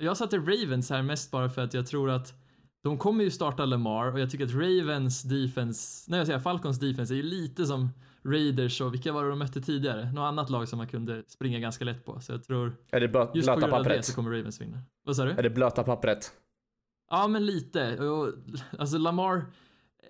[0.00, 2.34] Jag satte Ravens här mest bara för att jag tror att
[2.82, 6.80] de kommer ju starta Lamar och jag tycker att Ravens defense, nej jag säger Falcons
[6.80, 7.90] defense är ju lite som
[8.24, 10.12] Raiders och vilka var det de mötte tidigare?
[10.12, 12.20] Något annat lag som man kunde springa ganska lätt på.
[12.20, 14.04] Så jag tror Är det blö- just på grund av det pappret?
[14.04, 14.78] så kommer Ravens vinna.
[15.04, 15.30] Vad sa du?
[15.30, 16.32] Är det blöta pappret?
[17.10, 17.98] Ja, men lite.
[18.78, 19.46] Alltså Lamar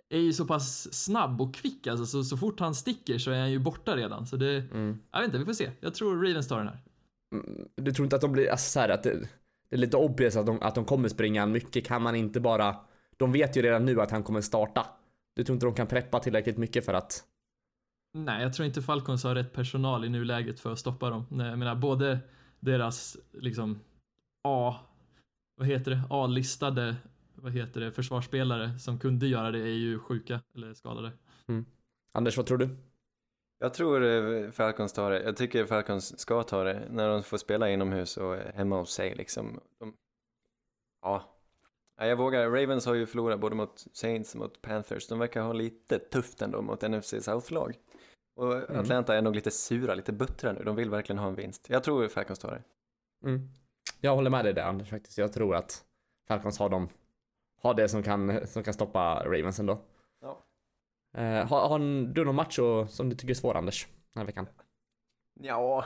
[0.09, 3.41] är ju så pass snabb och kvick alltså, så, så fort han sticker så är
[3.41, 4.27] han ju borta redan.
[4.27, 4.99] Så det, Mm.
[5.13, 5.71] jag vet inte, vi får se.
[5.81, 6.79] Jag tror Ravens tar den här.
[7.33, 9.15] Mm, Du tror inte att de blir, alltså så här, att det,
[9.71, 12.77] det är lite obvious att de, att de kommer springa mycket kan man inte bara,
[13.17, 14.87] de vet ju redan nu att han kommer starta.
[15.37, 17.25] Du tror inte de kan preppa tillräckligt mycket för att,
[18.17, 21.27] Nej, jag tror inte Falcons har rätt personal i nuläget för att stoppa dem.
[21.31, 22.19] Nej, jag menar både
[22.61, 23.81] deras liksom
[24.49, 24.77] A,
[25.57, 26.97] vad heter det, A-listade,
[27.35, 31.13] vad heter det, försvarsspelare som kunde göra det är ju sjuka eller skadade.
[32.13, 32.77] Anders vad tror du?
[33.59, 35.23] Jag tror eh, Falcons tar det.
[35.23, 39.15] Jag tycker Falcons ska ta det när de får spela inomhus och hemma hos sig
[39.15, 39.61] liksom.
[39.79, 39.95] De...
[41.03, 41.37] Ja.
[41.99, 42.51] ja, jag vågar.
[42.51, 45.09] Ravens har ju förlorat både mot Saints och mot Panthers.
[45.09, 47.75] De verkar ha lite tufft ändå mot NFC South-lag.
[48.37, 50.63] Och Atlanta är nog lite sura, lite buttra nu.
[50.65, 51.67] De vill verkligen ha en vinst.
[51.71, 52.63] Jag tror Falcons tar det.
[53.29, 53.49] Mm.
[54.01, 55.19] Jag håller med dig där Anders faktiskt.
[55.19, 55.85] Jag tror att
[56.29, 56.89] Falcons har dem,
[57.63, 59.79] har det som kan, som kan stoppa Ravens ändå.
[60.21, 60.45] Ja.
[61.17, 61.79] Eh, har, har
[62.15, 62.59] du någon match
[62.89, 63.87] som du tycker är svår Anders?
[64.13, 64.47] Den här veckan?
[65.41, 65.85] Ja,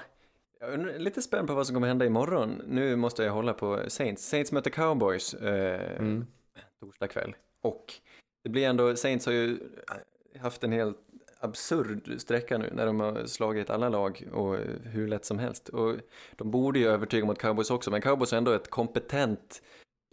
[0.60, 2.62] jag är lite spänd på vad som kommer hända imorgon.
[2.66, 4.28] Nu måste jag hålla på Saints.
[4.28, 6.26] Saints möter Cowboys eh, Mm.
[6.80, 7.36] torsdag kväll.
[7.60, 7.94] Och
[8.42, 9.58] det blir ändå, Saints har ju
[10.40, 11.07] haft en helt
[11.40, 15.68] absurd sträcka nu när de har slagit alla lag och eh, hur lätt som helst.
[15.68, 15.96] Och
[16.36, 19.62] de borde ju övertyga mot Cowboys också, men Cowboys är ändå ett kompetent,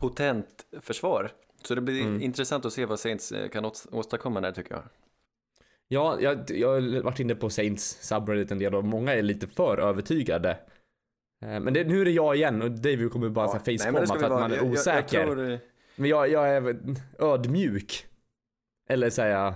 [0.01, 1.31] potent försvar.
[1.63, 2.21] Så det blir Mm.
[2.21, 4.83] intressant att se vad Saints eh, kan åstadkomma där tycker jag.
[5.87, 9.47] Ja, jag, jag har varit inne på Saints subreddit en del och många är lite
[9.47, 10.49] för övertygade.
[11.45, 14.15] Eh, Men det, nu är det jag igen och David kommer bara ja, facepalma för
[14.15, 14.39] att vara.
[14.39, 15.19] man är Jag- jag- osäker.
[15.19, 15.59] Jag, tror,
[15.95, 16.75] Men jag, jag är
[17.19, 18.05] ödmjuk.
[18.89, 19.53] Eller säga,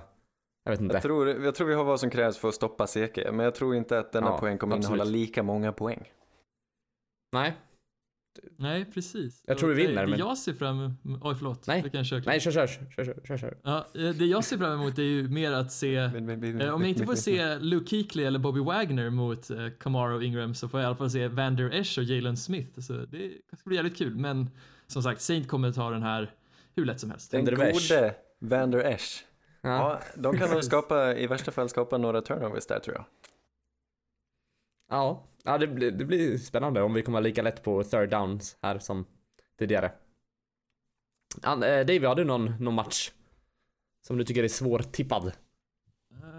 [0.70, 0.96] jag vet inte.
[0.96, 3.56] jag, tror, jag tror vi har vad som krävs för att stoppa Seke, men jag
[3.56, 4.96] tror inte att denna Ja, poäng kommer absolut.
[4.96, 6.04] innehålla lika många poäng.
[7.34, 7.54] Nej,
[8.58, 9.44] Nej, precis.
[9.48, 11.68] Jag tror vi vinner, Det men- jag ser fram emot, oj förlåt.
[11.68, 11.82] Nej.
[11.84, 13.58] Vi kan köra nej kör kör, kör, kör, kör, kör.
[13.64, 16.14] Ja, eh, det jag ser fram emot är ju mer att se Eh,
[16.74, 20.54] om jag inte får se Luke Kuechly eller Bobby Wagner mot eh, Kamara och Ingram
[20.56, 22.80] så får jag i alla fall se Vander Esch och Jalen Smith.
[22.80, 24.16] Så det ska bli jävligt kul.
[24.16, 24.50] Men
[24.88, 26.32] som sagt, Saint kommer ta den här
[26.76, 27.32] hur lätt som helst.
[27.32, 29.26] Den gode Vander Esch.
[29.62, 29.70] Ja.
[29.70, 33.06] Ja, de kan nog skapa, i värsta fall skapa några turnovers där tror jag.
[34.90, 38.58] Ja, ja det, blir, det blir spännande om vi kommer lika lätt på third downs
[38.62, 39.06] här som
[39.60, 39.92] tidigare.
[41.42, 43.12] An, eh, David, har du någon, någon match?
[44.08, 45.32] Som du tycker är svårtippad?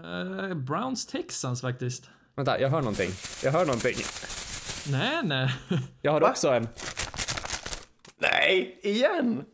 [0.03, 2.09] Eh, Browns Texans faktiskt.
[2.35, 3.09] Vänta, jag hör någonting.
[3.43, 3.95] Jag hör någonting.
[4.91, 5.55] Nej, nej.
[6.01, 6.29] Jag Va?
[6.29, 6.67] också en.
[8.17, 9.45] Nej, igen!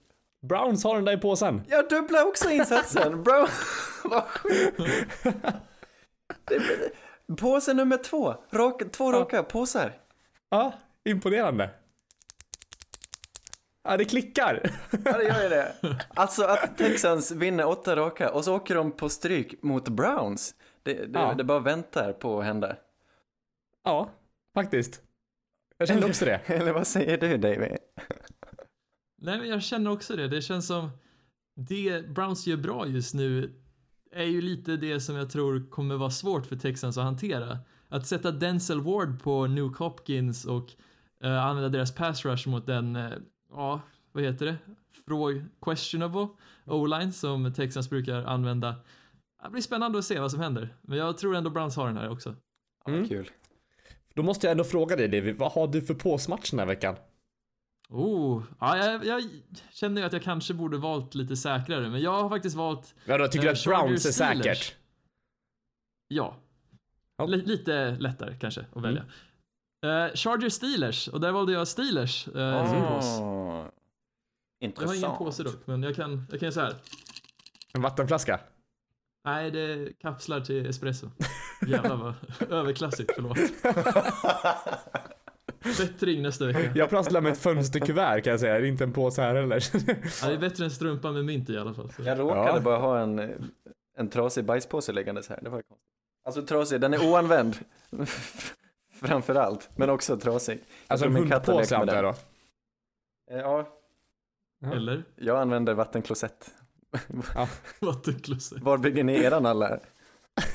[0.47, 1.61] Browns har den där i påsen.
[1.67, 3.23] Jag dubblar också insatsen.
[3.23, 3.47] Bro,
[4.03, 4.81] vad sjukt.
[7.37, 8.35] Påse nummer två.
[8.51, 9.93] Rak, två raka påsar.
[10.49, 10.73] Ja,
[11.05, 11.69] imponerande.
[13.83, 14.69] Ja, det klickar.
[15.05, 15.73] Ja, det gör ju det.
[16.09, 20.55] Alltså att Texans vinner åtta raka och så åker de på stryk mot Browns.
[20.83, 21.33] Det, det, Ja.
[21.37, 22.75] det bara väntar på att hända.
[23.83, 24.09] Ja,
[24.53, 25.01] faktiskt.
[25.77, 26.41] Jag kände också det.
[26.45, 27.77] Eller vad säger du David?
[29.17, 30.27] Nej, men jag känner också det.
[30.27, 30.89] Det känns som
[31.55, 33.53] det Browns gör bra just nu
[34.11, 37.57] är ju lite det som jag tror kommer vara svårt för Texans att hantera.
[37.89, 40.71] Att sätta Denzel Ward på Nuke Hopkins och
[41.23, 43.11] eh, använda deras pass rush mot den, eh,
[43.51, 44.57] ja, vad heter det?
[45.05, 46.27] Fråg questionable
[46.65, 48.75] O-line som Texans brukar använda.
[49.43, 50.75] Det blir spännande att se vad som händer.
[50.81, 52.35] Men jag tror ändå Browns har den här också.
[52.85, 53.07] Ja, Mm.
[53.07, 53.29] Kul.
[54.13, 56.95] Då måste jag ändå fråga dig David, vad har du för påsmatch den här veckan?
[57.89, 59.23] Oh, ja, jag, jag
[59.71, 63.17] känner ju att jag kanske borde valt lite säkrare, men jag har faktiskt valt Ja,
[63.17, 64.43] då tycker Eh, du att Browns är Steelers.
[64.45, 64.75] säkert?
[66.07, 66.35] Ja.
[67.27, 69.01] Li- lite lättare kanske att välja.
[69.85, 72.33] Uh, Chargers Steelers, och där valde jag Steelers uh,
[72.67, 73.05] som pås.
[73.05, 73.71] Ah, Jag har
[74.59, 74.95] intressant.
[74.97, 76.75] ingen påse dock, men jag kan, jag kan göra så här.
[77.73, 78.39] En vattenflaska?
[79.25, 81.09] Nej, det är kapslar till espresso.
[81.67, 82.13] Jävlar vad
[82.51, 83.37] överklassigt, förlåt.
[85.63, 86.71] Bättring nästa vecka.
[86.75, 89.63] Jag prasslar med ett fönsterkuvert kan jag säga, det är inte en påse här heller.
[90.21, 91.91] Ja, det är bättre än strumpa med mynt i alla fall.
[91.95, 92.01] Så.
[92.03, 92.59] Jag råkade Ja.
[92.59, 93.19] bara ha en,
[93.97, 95.39] en trasig bajspåse liggandes här.
[95.41, 95.87] Det var konstigt.
[96.25, 97.55] Alltså trasig, den är oanvänd.
[99.01, 100.59] Framför allt, men också trasig.
[100.87, 102.09] Alltså en hundpåse antar jag då?
[103.31, 103.73] Eh, Ja,
[104.59, 104.73] Ja.
[104.73, 106.49] Eller jag använder vattenklosett.
[107.81, 108.61] vattenklosset.
[108.61, 109.79] Var bygger ni eran alla?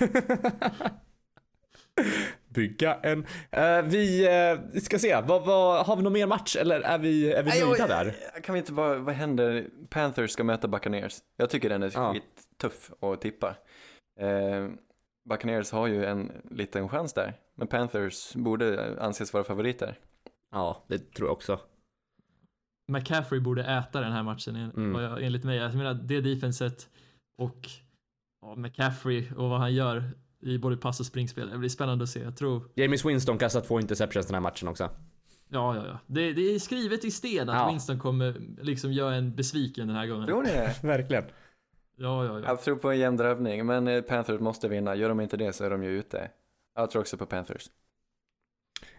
[2.49, 3.26] bygga en.
[3.51, 4.26] Eh, vi
[4.74, 7.49] eh, ska se, vad, vad, har vi någon mer match eller är vi, är vi
[7.51, 8.40] Nej, nöjda oj, där?
[8.43, 9.66] Kan vi inte bara, vad händer?
[9.90, 11.18] Panthers ska möta Buccaneers.
[11.36, 12.12] Jag tycker den är Ja.
[12.14, 13.55] skittuff att tippa.
[14.20, 14.68] Eh,
[15.28, 19.99] Buccaneers har ju en liten chans där, men Panthers borde anses vara favoriter.
[20.53, 21.61] Ja, det tror jag också.
[22.93, 25.24] McCaffrey borde äta den här matchen en- Mm.
[25.24, 25.57] enligt mig.
[25.59, 26.88] Jag menar det defenset
[27.38, 27.68] och
[28.57, 30.05] McCaffrey och vad han gör
[30.43, 31.51] i både pass och springspel.
[31.51, 32.20] Det blir spännande att se.
[32.20, 34.90] Jag tror, James Winston kastar två interceptions den här matchen också.
[35.49, 35.99] ja, ja, ja.
[36.07, 37.68] Det, det är skrivet i sten att Ja.
[37.70, 40.26] Winston kommer liksom göra en besviken den här gången.
[40.26, 40.74] Tror ni det?
[40.82, 41.24] Verkligen.
[41.97, 42.45] Ja, ja, ja.
[42.47, 44.95] Jag tror på en jämn drabbning, men eh, Panthers måste vinna.
[44.95, 46.30] Gör de inte det så är de ju ute.
[46.74, 47.70] Jag tror också på Panthers.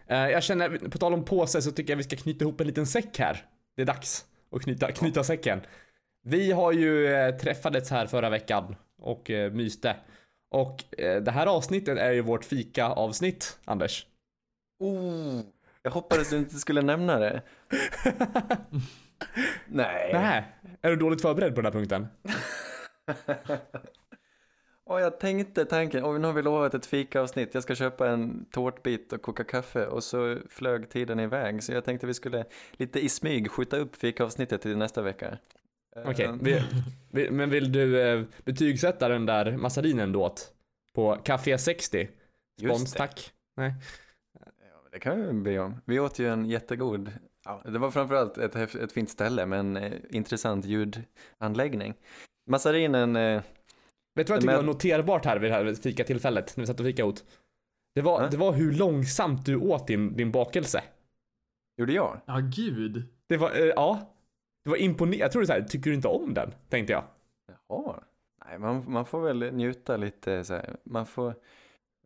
[0.06, 2.66] Eh, jag känner, på tal om påse så tycker jag vi ska knyta ihop en
[2.66, 3.44] liten säck här.
[3.76, 5.60] Det är dags att knyta, knyta säcken.
[6.24, 9.96] Vi har ju eh, träffades här förra veckan och myste.
[10.50, 14.06] Och eh, det här avsnittet är ju vårt fika-avsnitt, Anders.
[14.78, 15.40] Oh,
[15.82, 17.42] jag hoppades du inte skulle nämna det.
[19.66, 20.10] Nej.
[20.12, 20.44] Nej,
[20.82, 22.08] är du dåligt förberedd på den här punkten?
[24.86, 28.46] Och jag tänkte tanken, och nu har vi lovat ett fikaavsnitt, jag ska köpa en
[28.50, 33.04] tårtbit och koka kaffe och så flög tiden iväg så jag tänkte vi skulle lite
[33.04, 35.38] i smyg skjuta upp fikaavsnittet till nästa vecka.
[36.04, 36.62] Okej, Eh,
[37.10, 40.52] vi, men vill du eh, betygsätta den där massarinen du åt?
[40.94, 42.08] På Café 60?
[42.60, 42.98] Just Spons det.
[42.98, 43.32] tack.
[43.56, 43.74] Nej.
[44.92, 45.80] Det kan vi be om.
[45.84, 47.10] Vi åt ju en jättegod,
[47.44, 51.94] ja, det var framförallt ett, ett fint ställe med en eh, intressant ljudanläggning.
[52.50, 53.42] Massarinen, eh,
[54.16, 56.66] Vet du vad jag tycker Men- var noterbart här vid det här fikatillfället, när vi
[56.66, 57.24] satt och fikade åt?
[57.94, 58.28] Det var, Ja.
[58.28, 60.82] det var hur långsamt du åt din, din bakelse.
[61.76, 62.20] gjorde jag?
[62.26, 63.04] Ja, gud.
[63.28, 64.13] Det var, eh, ja.
[64.64, 65.16] Det var imponerande.
[65.24, 66.54] Jag trodde såhär, tycker du inte om den?
[66.68, 67.04] Tänkte jag.
[67.68, 68.00] Jaha.
[68.48, 70.76] Nej, man, man får väl njuta lite så här.
[70.84, 71.34] Man får...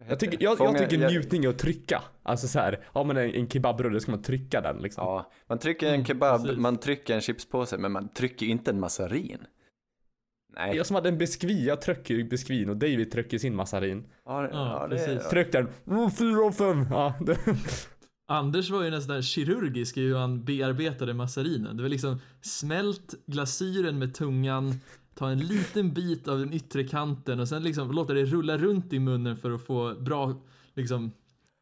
[0.08, 2.02] Jag tycker, jag, jag tycker njutning är att trycka.
[2.22, 5.04] Alltså så här, har man en, en kebabrulle ska man trycka den liksom.
[5.04, 6.58] Ja, man trycker en Mm, kebab, precis.
[6.58, 9.38] man trycker en chipspåse, men man trycker inte en massarin.
[10.56, 10.76] Nej.
[10.76, 14.06] Jag som hade en biskvi, jag trycker ju biskvin och David trycker sin massarin.
[14.24, 15.28] Ja, det- Ja, ja, det, precis.
[15.28, 15.68] Tryck den.
[15.86, 16.86] Mm, fyra och fem.
[16.90, 17.38] Ja, det,
[18.30, 21.76] Anders var ju nästan kirurgisk i hur han bearbetade massarinen.
[21.76, 24.80] Det var liksom smält glasyren med tungan,
[25.14, 28.92] ta en liten bit av den yttre kanten och sen liksom låta det rulla runt
[28.92, 30.34] i munnen för att få bra,
[30.74, 31.12] liksom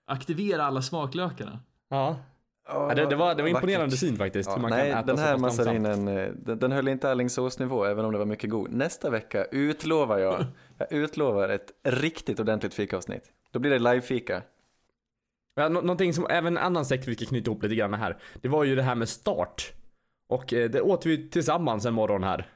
[0.06, 1.60] aktivera alla smaklökarna.
[1.88, 2.16] ja.
[2.68, 3.98] Ja, det, det var, det var imponerande vackert.
[3.98, 4.48] syn faktiskt.
[4.48, 7.84] Ja, hur man nej, kan äta den här massarinen, eh, den, den höll inte Alingsåsnivå
[7.84, 8.72] även om det var mycket god.
[8.72, 10.44] Nästa vecka utlovar jag,
[10.78, 13.22] jag utlovar ett riktigt ordentligt fikaavsnitt.
[13.50, 14.42] Då blir det live-fika.
[15.59, 18.18] Ja, nå- någonting som även en annan säck vi ska knyta ihop lite grann här.
[18.42, 19.72] Det var ju det här med start.
[20.28, 22.50] Och eh, det åt vi tillsammans en morgon här.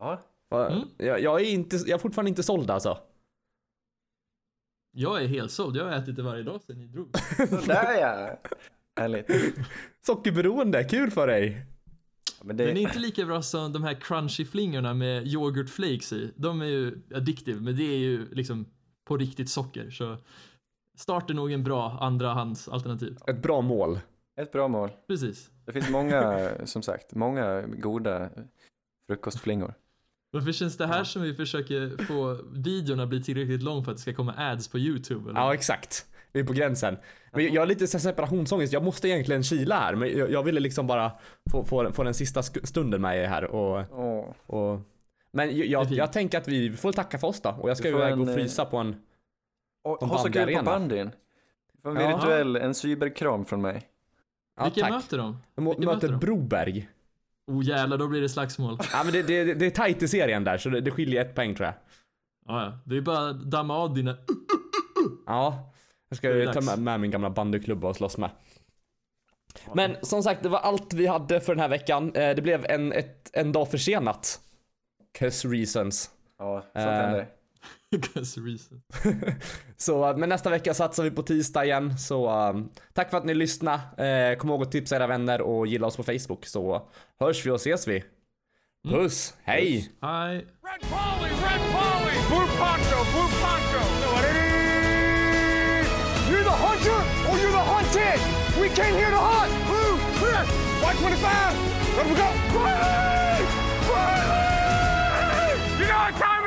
[0.00, 0.88] Ja, Mm.
[0.96, 2.98] Jag, jag, är inte, jag är fortfarande inte såld alltså.
[4.92, 7.08] Jag är helt såld, jag har ätit det varje dag sedan ni drog.
[7.66, 8.38] där ja!
[9.00, 9.26] Härligt.
[10.06, 11.66] Sockerberoende, kul för dig.
[12.42, 16.12] Men det, Men det är inte lika bra som de här crunchy flingorna med yoghurtflakes
[16.12, 16.32] i.
[16.36, 18.66] De är ju addictive, men det är ju liksom
[19.04, 19.90] på riktigt socker.
[19.90, 20.16] Så
[21.00, 23.16] start är nog en bra andrahandsalternativ.
[23.26, 24.00] Ett bra mål.
[24.40, 24.90] ett bra mål.
[25.06, 25.50] Precis.
[25.66, 28.28] Det finns många, som sagt, många goda
[29.06, 29.74] frukostflingor.
[30.32, 31.04] Varför känns det här Ja.
[31.04, 34.78] som vi försöker få videorna bli tillräckligt lång för att det ska komma ads på
[34.78, 35.30] YouTube?
[35.30, 35.40] Eller?
[35.40, 36.06] Ja, exakt.
[36.32, 36.96] Vi är på gränsen.
[37.32, 38.72] Men jag, har lite separationsångest.
[38.72, 41.12] Jag måste egentligen kila här, men jag, jag ville liksom bara
[41.50, 44.24] få, få, få den sista stunden med er här och, Åh.
[44.46, 44.80] och
[45.32, 47.50] men jag, jag, jag tänker att vi får tacka för oss då.
[47.50, 48.96] Och jag ska iväg och eh, frysa på en...
[49.82, 51.10] Och ha så kul på bandyn.
[51.84, 52.16] En Ja.
[52.16, 53.82] virtuell, en cyberkram från mig.
[54.56, 54.90] Ja, Vilka tack.
[54.90, 55.38] möter de?
[55.54, 56.18] De vilka möter möter de?
[56.18, 56.88] Broberg.
[57.46, 58.78] Oh jävlar, då blir det slagsmål.
[58.92, 61.34] Ja men det, det, det är tajt i serien där, så det, det skiljer ett
[61.34, 61.74] poäng tror jag.
[62.46, 62.78] Ja, ja.
[62.84, 64.16] Det är bara att damma av dina...
[65.26, 65.72] Ja.
[66.08, 68.30] Jag ska ta med, med min gamla bandyklubba och slåss med.
[69.74, 72.14] Men som sagt, det var allt vi hade för den här veckan.
[72.14, 74.40] Eh, Det blev en, ett, en dag försenat.
[75.18, 76.10] Cause reasons.
[76.38, 77.26] Ja, sånt Eh, händer.
[79.76, 81.98] så, eh, men nästa vecka satsar vi på tisdag igen.
[81.98, 84.32] Så um, tack för att ni lyssnade.
[84.32, 86.88] Uh, kom ihåg att tipsa era vänner och gilla oss på Facebook så
[87.20, 88.04] hörs vi och ses vi.
[88.84, 88.98] Mm.
[88.98, 89.42] Puss, mm.
[89.44, 89.82] hej!
[89.82, 89.90] Puss.
[90.02, 90.36] Hej!
[90.38, 92.16] Red Polly, Red Polly!
[92.28, 93.82] Blue Poncho, Blue Poncho!
[96.30, 98.20] You're the hunter or you're the hunted!
[98.60, 99.52] We came here to hunt!
[99.66, 100.44] Blue, clear!
[100.82, 101.56] White 25!
[101.96, 102.28] Let we go!
[102.54, 103.46] Quietly!
[103.86, 104.60] Quietly!
[105.80, 106.39] You know what time